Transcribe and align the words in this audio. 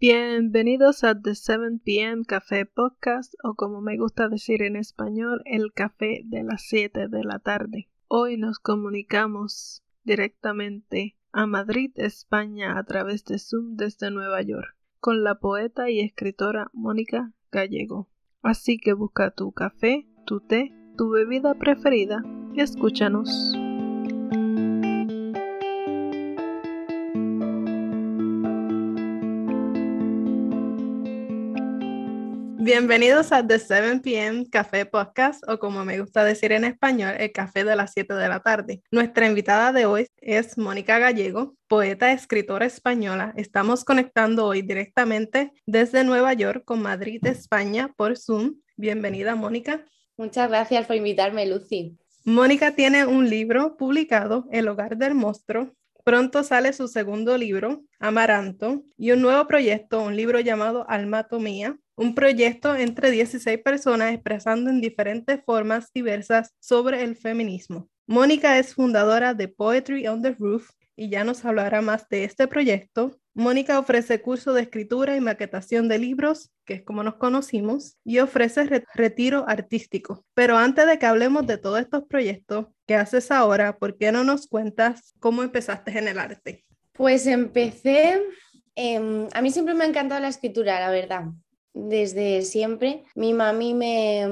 Bienvenidos 0.00 1.02
a 1.02 1.20
The 1.20 1.34
7 1.34 1.80
PM 1.84 2.24
Café 2.24 2.66
Podcast 2.66 3.34
o 3.42 3.54
como 3.54 3.80
me 3.80 3.98
gusta 3.98 4.28
decir 4.28 4.62
en 4.62 4.76
español, 4.76 5.42
el 5.44 5.72
café 5.72 6.22
de 6.24 6.44
las 6.44 6.62
7 6.68 7.08
de 7.08 7.24
la 7.24 7.40
tarde. 7.40 7.88
Hoy 8.06 8.36
nos 8.36 8.60
comunicamos 8.60 9.82
directamente 10.04 11.16
a 11.32 11.46
Madrid, 11.46 11.90
España 11.96 12.78
a 12.78 12.84
través 12.84 13.24
de 13.24 13.40
Zoom 13.40 13.74
desde 13.74 14.12
Nueva 14.12 14.40
York 14.42 14.76
con 15.00 15.24
la 15.24 15.40
poeta 15.40 15.90
y 15.90 15.98
escritora 15.98 16.70
Mónica 16.72 17.32
Gallego. 17.50 18.08
Así 18.40 18.78
que 18.78 18.92
busca 18.92 19.32
tu 19.32 19.50
café, 19.50 20.06
tu 20.26 20.38
té, 20.38 20.72
tu 20.96 21.10
bebida 21.10 21.54
preferida 21.54 22.22
y 22.54 22.60
escúchanos. 22.60 23.58
Bienvenidos 32.68 33.32
a 33.32 33.46
The 33.46 33.58
7 33.58 34.00
PM 34.00 34.46
Café 34.50 34.84
Podcast, 34.84 35.42
o 35.48 35.58
como 35.58 35.86
me 35.86 35.98
gusta 35.98 36.22
decir 36.22 36.52
en 36.52 36.64
español, 36.64 37.14
el 37.18 37.32
café 37.32 37.64
de 37.64 37.74
las 37.74 37.92
7 37.94 38.12
de 38.12 38.28
la 38.28 38.40
tarde. 38.40 38.82
Nuestra 38.90 39.26
invitada 39.26 39.72
de 39.72 39.86
hoy 39.86 40.06
es 40.18 40.58
Mónica 40.58 40.98
Gallego, 40.98 41.56
poeta, 41.66 42.12
escritora 42.12 42.66
española. 42.66 43.32
Estamos 43.38 43.86
conectando 43.86 44.44
hoy 44.44 44.60
directamente 44.60 45.50
desde 45.64 46.04
Nueva 46.04 46.34
York 46.34 46.62
con 46.66 46.82
Madrid, 46.82 47.24
España, 47.24 47.94
por 47.96 48.18
Zoom. 48.18 48.56
Bienvenida, 48.76 49.34
Mónica. 49.34 49.86
Muchas 50.18 50.50
gracias 50.50 50.86
por 50.86 50.96
invitarme, 50.96 51.46
Lucy. 51.46 51.96
Mónica 52.26 52.74
tiene 52.74 53.06
un 53.06 53.30
libro 53.30 53.78
publicado, 53.78 54.46
El 54.52 54.68
hogar 54.68 54.98
del 54.98 55.14
monstruo, 55.14 55.72
Pronto 56.04 56.42
sale 56.42 56.72
su 56.72 56.88
segundo 56.88 57.36
libro, 57.36 57.82
Amaranto, 57.98 58.82
y 58.96 59.10
un 59.10 59.20
nuevo 59.20 59.46
proyecto, 59.46 60.02
un 60.02 60.16
libro 60.16 60.40
llamado 60.40 60.86
Almatomía, 60.88 61.78
un 61.98 62.14
proyecto 62.14 62.76
entre 62.76 63.10
16 63.10 63.58
personas 63.58 64.14
expresando 64.14 64.70
en 64.70 64.80
diferentes 64.80 65.40
formas 65.44 65.90
diversas 65.92 66.54
sobre 66.60 67.02
el 67.02 67.16
feminismo. 67.16 67.88
Mónica 68.06 68.58
es 68.58 68.74
fundadora 68.74 69.34
de 69.34 69.48
Poetry 69.48 70.06
on 70.06 70.22
the 70.22 70.30
Roof 70.30 70.70
y 70.94 71.10
ya 71.10 71.24
nos 71.24 71.44
hablará 71.44 71.82
más 71.82 72.08
de 72.08 72.22
este 72.22 72.46
proyecto. 72.46 73.18
Mónica 73.34 73.80
ofrece 73.80 74.20
curso 74.20 74.52
de 74.52 74.62
escritura 74.62 75.16
y 75.16 75.20
maquetación 75.20 75.88
de 75.88 75.98
libros, 75.98 76.52
que 76.64 76.74
es 76.74 76.82
como 76.82 77.02
nos 77.02 77.16
conocimos, 77.16 77.96
y 78.04 78.20
ofrece 78.20 78.84
retiro 78.94 79.44
artístico. 79.48 80.24
Pero 80.34 80.56
antes 80.56 80.86
de 80.86 81.00
que 81.00 81.06
hablemos 81.06 81.48
de 81.48 81.58
todos 81.58 81.80
estos 81.80 82.04
proyectos, 82.04 82.66
¿qué 82.86 82.94
haces 82.94 83.32
ahora? 83.32 83.76
¿Por 83.76 83.98
qué 83.98 84.12
no 84.12 84.22
nos 84.22 84.46
cuentas 84.46 85.14
cómo 85.18 85.42
empezaste 85.42 85.98
en 85.98 86.06
el 86.06 86.18
arte? 86.18 86.64
Pues 86.92 87.26
empecé, 87.26 88.22
em, 88.76 89.26
a 89.32 89.42
mí 89.42 89.50
siempre 89.50 89.74
me 89.74 89.84
ha 89.84 89.88
encantado 89.88 90.20
la 90.20 90.28
escritura, 90.28 90.78
la 90.80 90.90
verdad 90.90 91.24
desde 91.74 92.42
siempre. 92.42 93.04
Mi 93.14 93.32
mami 93.32 93.74
me, 93.74 94.26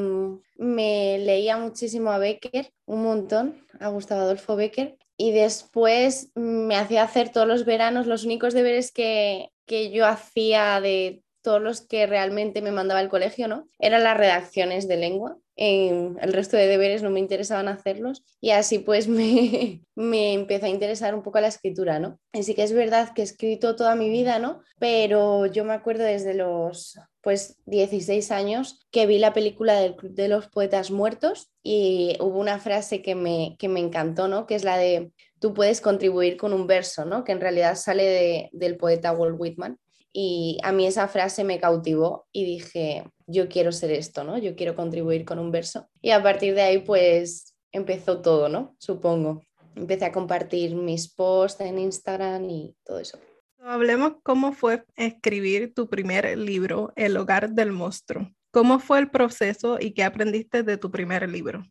me, 0.57 1.19
leía 1.19 1.57
muchísimo 1.57 2.11
a 2.11 2.19
Becker, 2.19 2.73
un 2.87 3.03
montón, 3.03 3.67
a 3.81 3.89
Gustavo 3.89 4.23
Adolfo 4.23 4.57
Becker, 4.57 4.97
y 5.17 5.33
después 5.33 6.31
me 6.35 6.77
hacía 6.77 7.03
hacer 7.03 7.31
todos 7.31 7.47
los 7.47 7.65
veranos 7.65 8.07
los 8.07 8.25
únicos 8.25 8.55
deberes 8.55 8.93
que, 8.93 9.51
que 9.67 9.91
yo 9.91 10.07
hacía 10.07 10.81
de 10.81 11.23
todos 11.47 11.63
los 11.63 11.81
que 11.81 12.09
realmente 12.09 12.61
me 12.61 12.73
mandaba 12.73 13.01
el 13.01 13.09
colegio, 13.09 13.47
¿no? 13.47 13.69
Eran 13.79 14.03
las 14.03 14.17
redacciones 14.17 14.89
de 14.89 14.97
lengua. 14.97 15.39
el 15.55 16.33
resto 16.33 16.57
de 16.57 16.67
deberes 16.67 17.05
no 17.05 17.11
me 17.11 17.21
interesaban 17.21 17.69
hacerlos 17.69 18.25
y 18.41 18.51
así 18.51 18.81
pues 18.81 19.07
me, 19.19 19.81
me 19.95 20.33
empezó 20.33 20.67
a 20.67 20.71
interesar 20.71 21.15
un 21.15 21.23
poco 21.23 21.39
la 21.39 21.47
escritura, 21.47 22.01
¿no? 22.01 22.19
Así 22.33 22.57
que 22.57 22.65
es 22.65 22.73
verdad 22.73 23.13
que 23.15 23.23
he 23.23 23.25
escrito 23.25 23.77
toda 23.77 23.95
mi 23.95 24.11
vida, 24.11 24.41
¿no? 24.41 24.61
Pero 24.81 25.47
yo 25.47 25.65
me 25.65 25.73
acuerdo 25.73 26.03
desde 26.03 26.35
los 26.35 26.99
pues 27.21 27.59
16 27.67 28.33
años 28.33 28.81
que 28.91 29.07
vi 29.07 29.21
la 29.21 29.33
película 29.33 29.79
del 29.79 29.95
Club 29.95 30.15
de 30.15 30.27
los 30.27 30.49
Poetas 30.49 30.91
Muertos 30.91 31.53
y 31.63 32.17
hubo 32.19 32.41
una 32.41 32.59
frase 32.59 33.03
que 33.03 33.15
me, 33.15 33.55
que 33.61 33.69
me 33.69 33.79
encantó, 33.79 34.27
¿no? 34.27 34.49
Que 34.49 34.57
es 34.57 34.65
la 34.65 34.79
de 34.79 35.13
tú 35.39 35.55
puedes 35.55 35.81
contribuir 35.81 36.37
con 36.37 36.53
un 36.53 36.67
verso, 36.67 37.05
¿no? 37.05 37.23
Que 37.23 37.31
en 37.31 37.41
realidad 37.41 37.77
sale 37.77 38.03
de, 38.05 38.51
del 38.53 38.77
poeta 38.77 39.13
Walt 39.13 39.37
Whitman 39.39 39.79
y 40.19 40.57
a 40.63 40.73
mí 40.73 40.87
esa 40.87 41.09
frase 41.09 41.45
me 41.45 41.61
cautivó 41.61 42.27
y 42.33 42.47
dije, 42.47 43.05
yo 43.27 43.51
quiero 43.51 43.71
ser 43.71 43.91
esto, 43.91 44.25
¿no? 44.25 44.39
Yo 44.39 44.57
quiero 44.57 44.75
contribuir 44.75 45.27
con 45.27 45.39
un 45.39 45.51
verso. 45.51 45.91
Y 46.01 46.09
a 46.09 46.23
partir 46.23 46.55
de 46.55 46.63
ahí, 46.63 46.79
pues 46.79 47.55
empezó 47.71 48.23
todo, 48.23 48.49
¿no? 48.49 48.75
Supongo. 48.79 49.43
Empecé 49.75 50.07
a 50.07 50.13
compartir 50.13 50.75
mis 50.75 51.13
posts 51.13 51.61
en 51.61 51.79
Instagram 51.79 52.49
y 52.49 52.75
todo 52.83 52.99
eso. 52.99 53.19
Hablemos 53.59 54.15
cómo 54.23 54.55
fue 54.55 54.87
escribir 54.97 55.75
tu 55.75 55.87
primer 55.87 56.39
libro, 56.39 56.95
El 56.97 57.19
hogar 57.19 57.51
del 57.51 57.73
monstruo. 57.73 58.31
¿Cómo 58.51 58.79
fue 58.79 59.01
el 59.01 59.11
proceso 59.11 59.77
y 59.79 59.93
qué 59.93 60.03
aprendiste 60.03 60.63
de 60.63 60.79
tu 60.79 60.91
primer 60.91 61.29
libro? 61.29 61.63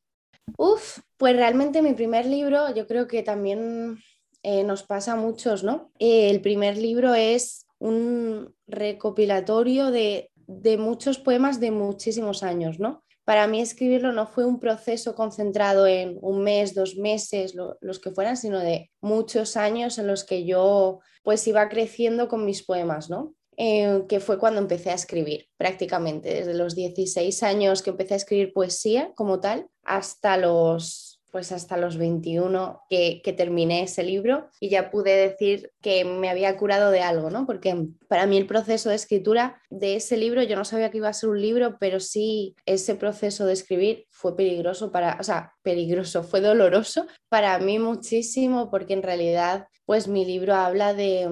Uf, 0.55 0.99
pues 1.17 1.35
realmente 1.35 1.81
mi 1.81 1.95
primer 1.95 2.27
libro 2.27 2.71
yo 2.75 2.85
creo 2.85 3.07
que 3.07 3.23
también 3.23 3.97
eh, 4.43 4.63
nos 4.63 4.83
pasa 4.83 5.13
a 5.13 5.15
muchos, 5.15 5.63
¿no? 5.63 5.91
Eh, 5.97 6.29
el 6.29 6.41
primer 6.41 6.77
libro 6.77 7.15
es 7.15 7.64
un 7.79 8.53
recopilatorio 8.67 9.91
de, 9.91 10.31
muchos 10.77 11.17
poemas 11.19 11.59
de 11.59 11.71
muchísimos 11.71 12.43
años, 12.43 12.79
¿no? 12.79 13.03
Para 13.23 13.47
mí 13.47 13.59
escribirlo 13.59 14.11
no 14.11 14.27
fue 14.27 14.45
un 14.45 14.59
proceso 14.59 15.15
concentrado 15.15 15.87
en 15.87 16.19
un 16.21 16.43
mes, 16.43 16.75
dos 16.75 16.95
meses, 16.95 17.55
los 17.55 17.99
que 17.99 18.11
fueran, 18.11 18.37
sino 18.37 18.59
de 18.59 18.91
muchos 19.01 19.57
años 19.57 19.97
en 19.97 20.05
los 20.05 20.23
que 20.23 20.45
yo 20.45 20.99
pues 21.23 21.47
iba 21.47 21.67
creciendo 21.67 22.27
con 22.27 22.45
mis 22.45 22.63
poemas, 22.63 23.09
¿no? 23.09 23.33
Eh, 23.57 24.03
que 24.09 24.19
fue 24.19 24.37
cuando 24.37 24.59
empecé 24.59 24.91
a 24.91 24.95
escribir 24.95 25.47
prácticamente, 25.57 26.33
desde 26.33 26.53
los 26.53 26.75
16 26.75 27.41
años 27.41 27.81
que 27.81 27.91
empecé 27.91 28.13
a 28.15 28.17
escribir 28.17 28.51
poesía 28.51 29.13
como 29.15 29.39
tal 29.39 29.67
hasta 29.83 30.35
los 30.35 31.04
pues 31.35 31.51
hasta 31.51 31.75
los 31.75 31.97
21 31.97 32.83
que, 32.89 33.21
terminé 33.35 33.83
ese 33.83 34.03
libro 34.03 34.47
y 34.61 34.69
ya 34.69 34.89
pude 34.89 35.13
decir 35.17 35.73
que 35.81 36.05
me 36.05 36.29
había 36.29 36.55
curado 36.55 36.91
de 36.91 37.01
algo, 37.01 37.29
¿no? 37.29 37.45
Porque 37.45 37.75
para 38.07 38.25
mí 38.25 38.37
el 38.37 38.47
proceso 38.47 38.87
de 38.87 38.95
escritura 38.95 39.61
de 39.69 39.97
ese 39.97 40.15
libro, 40.15 40.41
yo 40.43 40.55
no 40.55 40.63
sabía 40.63 40.91
que 40.91 40.99
iba 40.99 41.09
a 41.09 41.13
ser 41.13 41.27
un 41.27 41.41
libro, 41.41 41.75
pero 41.77 41.99
sí 41.99 42.55
ese 42.65 42.95
proceso 42.95 43.45
de 43.45 43.51
escribir 43.51 44.05
fue 44.11 44.37
peligroso 44.37 44.93
para, 44.93 45.17
o 45.19 45.23
sea, 45.25 45.51
peligroso, 45.61 46.23
fue 46.23 46.39
doloroso 46.39 47.05
para 47.27 47.59
mí 47.59 47.79
muchísimo 47.79 48.71
porque 48.71 48.93
en 48.93 49.03
realidad 49.03 49.67
pues 49.85 50.07
mi 50.07 50.23
libro 50.23 50.55
habla 50.55 50.93
de, 50.93 51.29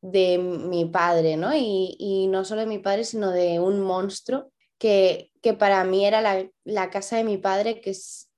de 0.00 0.38
mi 0.38 0.86
padre, 0.86 1.36
¿no? 1.36 1.54
Y, 1.54 1.96
y, 1.98 2.28
no 2.28 2.46
solo 2.46 2.62
de 2.62 2.66
mi 2.66 2.78
padre, 2.78 3.04
sino 3.04 3.30
de 3.30 3.60
un 3.60 3.80
monstruo 3.80 4.50
que, 4.78 5.30
que 5.42 5.52
para 5.52 5.84
mí 5.84 6.06
era 6.06 6.22
la, 6.22 6.48
la 6.64 6.88
casa 6.88 7.16
de 7.16 7.24
mi 7.24 7.36
padre, 7.36 7.82
que 7.82 7.94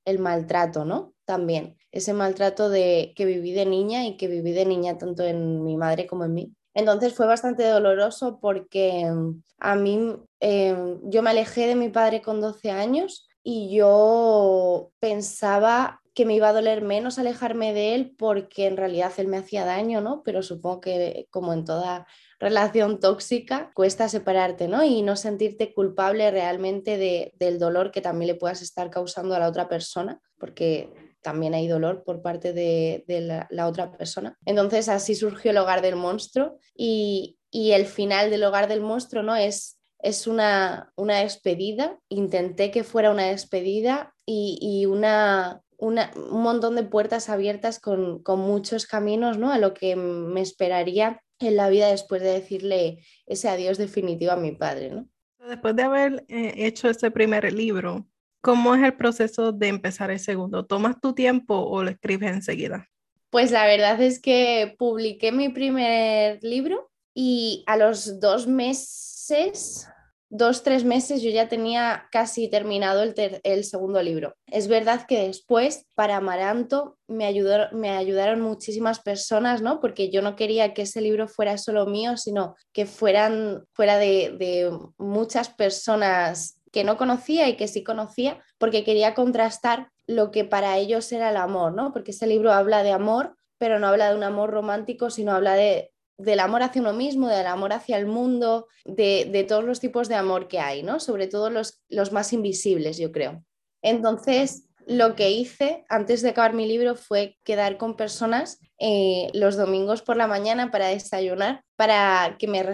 el 0.06 0.18
maltrato, 0.18 0.86
¿no? 0.86 1.12
También, 1.26 1.76
ese 1.92 2.14
maltrato 2.14 2.70
de 2.70 3.12
que 3.14 3.26
viví 3.26 3.52
de 3.52 3.66
niña 3.66 4.06
y 4.06 4.16
que 4.16 4.28
viví 4.28 4.52
de 4.52 4.64
niña 4.64 4.96
tanto 4.96 5.24
en 5.24 5.62
mi 5.62 5.76
madre 5.76 6.06
como 6.06 6.24
en 6.24 6.32
mí. 6.32 6.54
Entonces 6.72 7.14
fue 7.14 7.26
bastante 7.26 7.64
doloroso 7.64 8.38
porque 8.40 9.04
mm, 9.04 9.42
a 9.58 9.74
mí 9.76 10.16
em, 10.40 11.00
yo 11.04 11.22
me 11.22 11.30
alejé 11.30 11.66
de 11.66 11.74
mi 11.74 11.88
padre 11.88 12.22
con 12.22 12.40
12 12.40 12.70
años 12.70 13.28
y 13.42 13.74
yo 13.74 14.92
pensaba 15.00 16.00
que 16.14 16.24
me 16.24 16.34
iba 16.34 16.48
a 16.48 16.52
doler 16.52 16.82
menos 16.82 17.18
alejarme 17.18 17.72
de 17.74 17.94
él 17.94 18.14
porque 18.16 18.66
en 18.66 18.76
realidad 18.76 19.12
él 19.18 19.28
me 19.28 19.38
hacía 19.38 19.64
daño, 19.64 20.00
¿no? 20.00 20.22
Pero 20.22 20.42
supongo 20.42 20.80
que 20.80 21.26
como 21.30 21.52
en 21.52 21.64
toda 21.64 22.06
relación 22.38 23.00
tóxica, 23.00 23.70
cuesta 23.74 24.08
separarte, 24.08 24.68
¿no? 24.68 24.84
Y 24.84 25.02
no 25.02 25.16
sentirte 25.16 25.72
culpable 25.72 26.30
realmente 26.30 26.98
de, 26.98 27.32
del 27.38 27.58
dolor 27.58 27.90
que 27.90 28.00
también 28.00 28.28
le 28.28 28.34
puedas 28.34 28.62
estar 28.62 28.90
causando 28.90 29.34
a 29.34 29.38
la 29.38 29.48
otra 29.48 29.68
persona, 29.68 30.20
porque 30.38 30.92
también 31.22 31.54
hay 31.54 31.66
dolor 31.66 32.04
por 32.04 32.22
parte 32.22 32.52
de, 32.52 33.04
la, 33.50 33.66
otra 33.66 33.90
persona. 33.90 34.38
Entonces 34.44 34.88
así 34.88 35.14
surgió 35.14 35.50
el 35.50 35.58
hogar 35.58 35.82
del 35.82 35.96
monstruo 35.96 36.58
y, 36.72 37.38
el 37.50 37.86
final 37.86 38.30
del 38.30 38.44
hogar 38.44 38.68
del 38.68 38.82
monstruo, 38.82 39.22
¿no? 39.22 39.34
Es, 39.34 39.80
es 39.98 40.26
una, 40.26 40.92
una 40.94 41.20
despedida, 41.20 41.98
intenté 42.10 42.70
que 42.70 42.84
fuera 42.84 43.10
una 43.10 43.28
despedida 43.28 44.14
y, 44.26 44.84
una, 44.86 45.62
un 45.78 45.98
montón 46.30 46.76
de 46.76 46.82
puertas 46.82 47.30
abiertas 47.30 47.80
con, 47.80 48.22
con, 48.22 48.40
muchos 48.40 48.86
caminos, 48.86 49.38
¿no? 49.38 49.50
A 49.50 49.58
lo 49.58 49.72
que 49.72 49.96
me 49.96 50.42
esperaría 50.42 51.22
en 51.38 51.56
la 51.56 51.68
vida 51.68 51.88
después 51.88 52.22
de 52.22 52.32
decirle 52.32 53.04
ese 53.26 53.48
adiós 53.48 53.78
definitivo 53.78 54.32
a 54.32 54.36
mi 54.36 54.52
padre, 54.52 54.90
¿no? 54.90 55.08
Después 55.46 55.76
de 55.76 55.82
haber 55.82 56.24
eh, 56.28 56.54
hecho 56.56 56.88
ese 56.88 57.10
primer 57.10 57.52
libro, 57.52 58.06
¿cómo 58.40 58.74
es 58.74 58.82
el 58.82 58.96
proceso 58.96 59.52
de 59.52 59.68
empezar 59.68 60.10
el 60.10 60.18
segundo? 60.18 60.66
¿Tomas 60.66 61.00
tu 61.00 61.14
tiempo 61.14 61.54
o 61.54 61.82
lo 61.82 61.90
escribes 61.90 62.32
enseguida? 62.32 62.88
Pues 63.30 63.50
la 63.50 63.66
verdad 63.66 64.00
es 64.00 64.20
que 64.20 64.74
publiqué 64.78 65.30
mi 65.30 65.48
primer 65.48 66.42
libro 66.42 66.90
y 67.14 67.62
a 67.66 67.76
los 67.76 68.18
dos 68.18 68.46
meses 68.46 69.88
dos, 70.36 70.62
tres 70.62 70.84
meses 70.84 71.22
yo 71.22 71.30
ya 71.30 71.48
tenía 71.48 72.08
casi 72.10 72.48
terminado 72.48 73.02
el, 73.02 73.64
segundo 73.64 74.02
libro. 74.02 74.34
Es 74.46 74.68
verdad 74.68 75.06
que 75.06 75.26
después 75.26 75.86
para 75.94 76.16
Amaranto 76.16 76.98
me, 77.08 77.24
ayudó, 77.24 77.68
me 77.72 77.90
ayudaron 77.90 78.40
muchísimas 78.40 79.00
personas, 79.00 79.62
¿no? 79.62 79.80
Porque 79.80 80.10
yo 80.10 80.22
no 80.22 80.36
quería 80.36 80.74
que 80.74 80.82
ese 80.82 81.00
libro 81.00 81.28
fuera 81.28 81.58
solo 81.58 81.86
mío, 81.86 82.16
sino 82.16 82.54
que 82.72 82.86
fueran 82.86 83.64
fuera 83.72 83.98
de, 83.98 84.36
de 84.38 84.70
muchas 84.98 85.48
personas 85.48 86.60
que 86.72 86.84
no 86.84 86.96
conocía 86.96 87.48
y 87.48 87.56
que 87.56 87.68
sí 87.68 87.82
conocía, 87.82 88.42
porque 88.58 88.84
quería 88.84 89.14
contrastar 89.14 89.88
lo 90.06 90.30
que 90.30 90.44
para 90.44 90.76
ellos 90.78 91.10
era 91.12 91.30
el 91.30 91.36
amor, 91.36 91.72
¿no? 91.72 91.92
Porque 91.92 92.10
ese 92.10 92.26
libro 92.26 92.52
habla 92.52 92.82
de 92.82 92.92
amor, 92.92 93.36
pero 93.58 93.78
no 93.78 93.86
habla 93.86 94.10
de 94.10 94.16
un 94.16 94.24
amor 94.24 94.50
romántico, 94.50 95.08
sino 95.08 95.32
habla 95.32 95.54
de, 95.54 95.92
del 96.18 96.40
amor 96.40 96.62
hacia 96.62 96.80
uno 96.80 96.92
mismo, 96.92 97.28
del 97.28 97.46
amor 97.46 97.72
hacia 97.72 97.98
el 97.98 98.06
mundo, 98.06 98.68
de, 98.84 99.44
todos 99.48 99.64
los 99.64 99.80
tipos 99.80 100.08
de 100.08 100.14
amor 100.14 100.48
que 100.48 100.60
hay, 100.60 100.82
¿no? 100.82 101.00
Sobre 101.00 101.26
todo 101.26 101.50
los, 101.50 101.82
los 101.88 102.12
más 102.12 102.32
invisibles, 102.32 102.98
yo 102.98 103.12
creo. 103.12 103.44
Entonces, 103.82 104.65
lo 104.86 105.16
que 105.16 105.30
hice 105.30 105.84
antes 105.88 106.22
de 106.22 106.30
acabar 106.30 106.54
mi 106.54 106.66
libro 106.66 106.94
fue 106.94 107.36
quedar 107.44 107.76
con 107.76 107.96
personas 107.96 108.60
eh, 108.78 109.28
los 109.34 109.56
domingos 109.56 110.00
por 110.00 110.16
la 110.16 110.28
mañana 110.28 110.70
para 110.70 110.88
desayunar, 110.88 111.64
para 111.74 112.36
que, 112.38 112.46
me 112.46 112.64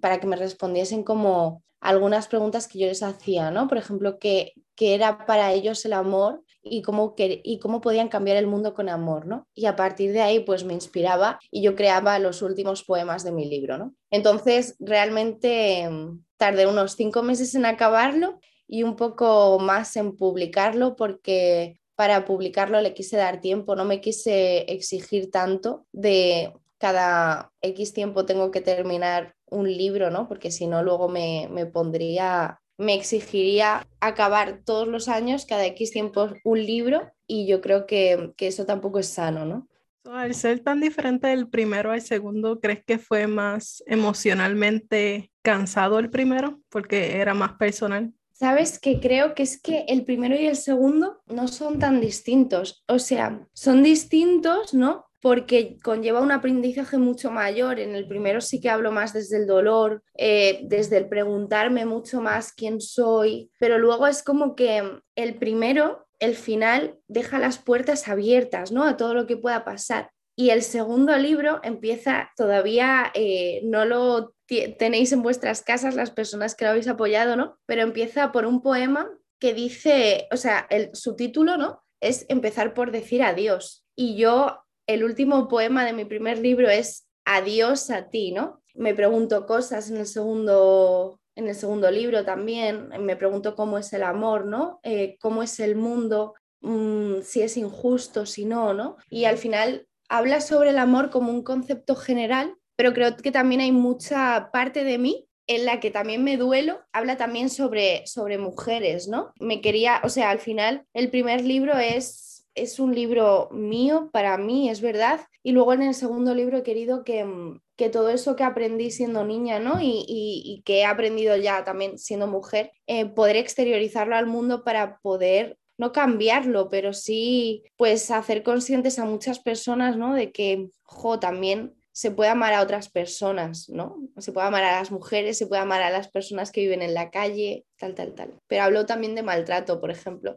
para 0.00 0.18
que 0.18 0.26
me 0.26 0.36
respondiesen 0.36 1.04
como 1.04 1.62
algunas 1.80 2.26
preguntas 2.28 2.68
que 2.68 2.78
yo 2.78 2.86
les 2.86 3.02
hacía, 3.02 3.50
¿no? 3.50 3.68
Por 3.68 3.76
ejemplo, 3.76 4.18
¿qué, 4.18 4.54
qué 4.74 4.94
era 4.94 5.26
para 5.26 5.52
ellos 5.52 5.84
el 5.84 5.92
amor 5.92 6.42
y 6.62 6.80
cómo, 6.80 7.14
y 7.18 7.58
cómo 7.58 7.80
podían 7.80 8.08
cambiar 8.08 8.36
el 8.36 8.46
mundo 8.46 8.72
con 8.72 8.88
amor, 8.88 9.26
¿no? 9.26 9.48
Y 9.52 9.66
a 9.66 9.76
partir 9.76 10.12
de 10.12 10.22
ahí, 10.22 10.40
pues 10.40 10.64
me 10.64 10.74
inspiraba 10.74 11.38
y 11.50 11.62
yo 11.62 11.74
creaba 11.74 12.18
los 12.18 12.40
últimos 12.40 12.84
poemas 12.84 13.24
de 13.24 13.32
mi 13.32 13.44
libro, 13.44 13.76
¿no? 13.76 13.94
Entonces, 14.10 14.76
realmente 14.78 15.90
tardé 16.38 16.66
unos 16.66 16.92
cinco 16.92 17.22
meses 17.22 17.54
en 17.54 17.66
acabarlo 17.66 18.40
y 18.66 18.82
un 18.82 18.96
poco 18.96 19.58
más 19.58 19.96
en 19.96 20.16
publicarlo 20.16 20.96
porque 20.96 21.80
para 21.94 22.24
publicarlo 22.24 22.80
le 22.80 22.94
quise 22.94 23.16
dar 23.16 23.40
tiempo, 23.40 23.76
no 23.76 23.84
me 23.84 24.00
quise 24.00 24.60
exigir 24.72 25.30
tanto 25.30 25.86
de 25.92 26.52
cada 26.78 27.52
X 27.60 27.92
tiempo 27.92 28.26
tengo 28.26 28.50
que 28.50 28.60
terminar 28.60 29.36
un 29.46 29.70
libro, 29.70 30.10
¿no? 30.10 30.26
Porque 30.26 30.50
si 30.50 30.66
no, 30.66 30.82
luego 30.82 31.08
me, 31.08 31.48
me 31.50 31.66
pondría 31.66 32.62
me 32.78 32.94
exigiría 32.94 33.86
acabar 34.00 34.60
todos 34.64 34.88
los 34.88 35.08
años, 35.08 35.46
cada 35.46 35.64
X 35.66 35.92
tiempo, 35.92 36.30
un 36.44 36.64
libro 36.64 37.12
y 37.26 37.46
yo 37.46 37.60
creo 37.60 37.86
que, 37.86 38.34
eso 38.38 38.66
tampoco 38.66 38.98
es 38.98 39.08
sano, 39.08 39.44
¿no? 39.44 39.68
Al 40.04 40.34
ser 40.34 40.60
tan 40.60 40.80
diferente 40.80 41.28
del 41.28 41.48
primero 41.48 41.92
al 41.92 42.02
segundo, 42.02 42.58
¿crees 42.58 42.84
que 42.84 42.98
fue 42.98 43.28
más 43.28 43.84
emocionalmente 43.86 45.30
cansado 45.42 46.00
el 46.00 46.10
primero 46.10 46.60
porque 46.70 47.18
era 47.18 47.34
más 47.34 47.52
personal? 47.52 48.12
Sabes 48.32 48.78
que 48.78 49.00
creo 49.00 49.34
que 49.34 49.42
es 49.42 49.60
que 49.60 49.84
el 49.88 50.04
primero 50.04 50.34
y 50.34 50.46
el 50.46 50.56
segundo 50.56 51.22
no 51.26 51.48
son 51.48 51.78
tan 51.78 52.00
distintos, 52.00 52.84
o 52.88 52.98
sea, 52.98 53.46
son 53.52 53.82
distintos, 53.82 54.74
¿no? 54.74 55.06
porque 55.22 55.78
conlleva 55.84 56.20
un 56.20 56.32
aprendizaje 56.32 56.98
mucho 56.98 57.30
mayor. 57.30 57.78
En 57.78 57.94
el 57.94 58.08
primero 58.08 58.40
sí 58.40 58.60
que 58.60 58.68
hablo 58.68 58.90
más 58.90 59.12
desde 59.12 59.36
el 59.36 59.46
dolor, 59.46 60.02
eh, 60.14 60.62
desde 60.64 60.98
el 60.98 61.08
preguntarme 61.08 61.86
mucho 61.86 62.20
más 62.20 62.52
quién 62.52 62.80
soy, 62.80 63.50
pero 63.60 63.78
luego 63.78 64.08
es 64.08 64.24
como 64.24 64.56
que 64.56 64.82
el 65.14 65.36
primero, 65.36 66.08
el 66.18 66.34
final, 66.34 66.98
deja 67.06 67.38
las 67.38 67.58
puertas 67.58 68.08
abiertas 68.08 68.72
¿no? 68.72 68.82
a 68.82 68.96
todo 68.96 69.14
lo 69.14 69.28
que 69.28 69.36
pueda 69.36 69.64
pasar. 69.64 70.10
Y 70.34 70.50
el 70.50 70.62
segundo 70.62 71.16
libro 71.16 71.60
empieza 71.62 72.32
todavía, 72.36 73.12
eh, 73.14 73.60
no 73.64 73.84
lo 73.84 74.34
tenéis 74.78 75.12
en 75.12 75.22
vuestras 75.22 75.62
casas 75.62 75.94
las 75.94 76.10
personas 76.10 76.54
que 76.54 76.64
lo 76.64 76.70
habéis 76.70 76.88
apoyado, 76.88 77.36
¿no? 77.36 77.58
Pero 77.66 77.82
empieza 77.82 78.32
por 78.32 78.46
un 78.46 78.62
poema 78.62 79.10
que 79.38 79.54
dice, 79.54 80.28
o 80.30 80.36
sea, 80.36 80.66
el, 80.70 80.90
su 80.94 81.16
título, 81.16 81.56
¿no? 81.56 81.82
Es 82.00 82.26
empezar 82.28 82.74
por 82.74 82.90
decir 82.90 83.22
adiós. 83.22 83.84
Y 83.96 84.16
yo 84.16 84.64
el 84.86 85.04
último 85.04 85.48
poema 85.48 85.84
de 85.84 85.92
mi 85.92 86.04
primer 86.04 86.38
libro 86.38 86.68
es 86.68 87.06
Adiós 87.24 87.90
a 87.90 88.08
ti, 88.08 88.32
¿no? 88.32 88.62
Me 88.74 88.94
pregunto 88.94 89.46
cosas 89.46 89.90
en 89.90 89.98
el 89.98 90.06
segundo, 90.06 91.20
en 91.36 91.48
el 91.48 91.54
segundo 91.54 91.90
libro 91.90 92.24
también, 92.24 92.88
me 93.00 93.16
pregunto 93.16 93.54
cómo 93.54 93.78
es 93.78 93.92
el 93.92 94.02
amor, 94.02 94.46
¿no? 94.46 94.80
Eh, 94.82 95.16
cómo 95.20 95.42
es 95.42 95.60
el 95.60 95.76
mundo, 95.76 96.34
mm, 96.62 97.20
si 97.22 97.42
es 97.42 97.56
injusto, 97.56 98.26
si 98.26 98.44
no, 98.44 98.74
¿no? 98.74 98.96
Y 99.08 99.26
al 99.26 99.38
final 99.38 99.86
habla 100.08 100.40
sobre 100.40 100.70
el 100.70 100.78
amor 100.78 101.10
como 101.10 101.30
un 101.30 101.42
concepto 101.42 101.94
general, 101.94 102.56
pero 102.76 102.92
creo 102.92 103.16
que 103.16 103.32
también 103.32 103.60
hay 103.60 103.72
mucha 103.72 104.50
parte 104.52 104.84
de 104.84 104.98
mí 104.98 105.26
en 105.46 105.64
la 105.66 105.80
que 105.80 105.90
también 105.90 106.22
me 106.22 106.36
duelo, 106.36 106.80
habla 106.92 107.16
también 107.16 107.50
sobre, 107.50 108.06
sobre 108.06 108.38
mujeres, 108.38 109.08
¿no? 109.08 109.32
Me 109.40 109.60
quería, 109.60 110.00
o 110.04 110.08
sea, 110.08 110.30
al 110.30 110.38
final 110.38 110.86
el 110.94 111.10
primer 111.10 111.44
libro 111.44 111.76
es 111.78 112.32
es 112.54 112.78
un 112.78 112.94
libro 112.94 113.48
mío, 113.50 114.10
para 114.12 114.36
mí, 114.36 114.68
es 114.68 114.80
verdad. 114.80 115.20
Y 115.42 115.52
luego 115.52 115.72
en 115.72 115.82
el 115.82 115.94
segundo 115.94 116.34
libro 116.34 116.58
he 116.58 116.62
querido 116.62 117.04
que, 117.04 117.24
mm, 117.24 117.60
todo 117.92 118.10
eso 118.10 118.36
que 118.36 118.44
aprendí 118.44 118.92
siendo 118.92 119.24
niña, 119.24 119.58
¿no? 119.58 119.78
Y, 119.80 120.62
que 120.64 120.80
he 120.80 120.84
aprendido 120.84 121.36
ya 121.36 121.64
también 121.64 121.98
siendo 121.98 122.28
mujer, 122.28 122.70
eh, 122.86 123.06
poder 123.06 123.36
exteriorizarlo 123.36 124.14
al 124.14 124.26
mundo 124.26 124.62
para 124.62 125.00
poder 125.00 125.58
no 125.78 125.90
cambiarlo, 125.90 126.68
pero 126.68 126.92
sí, 126.92 127.64
pues 127.76 128.12
hacer 128.12 128.44
conscientes 128.44 129.00
a 129.00 129.04
muchas 129.04 129.40
personas, 129.40 129.96
¿no? 129.96 130.14
De 130.14 130.30
que, 130.30 130.68
jo, 130.82 131.18
también 131.18 131.74
se 131.92 132.10
puede 132.10 132.30
amar 132.30 132.54
a 132.54 132.62
otras 132.62 132.90
personas, 132.90 133.68
¿no? 133.68 133.96
Se 134.18 134.32
puede 134.32 134.46
amar 134.46 134.64
a 134.64 134.78
las 134.78 134.90
mujeres, 134.90 135.38
se 135.38 135.46
puede 135.46 135.62
amar 135.62 135.82
a 135.82 135.90
las 135.90 136.08
personas 136.08 136.50
que 136.50 136.62
viven 136.62 136.82
en 136.82 136.94
la 136.94 137.10
calle, 137.10 137.64
tal, 137.78 137.94
tal, 137.94 138.14
tal. 138.14 138.34
Pero 138.46 138.62
hablo 138.62 138.86
también 138.86 139.14
de 139.14 139.22
maltrato, 139.22 139.80
por 139.80 139.90
ejemplo 139.90 140.36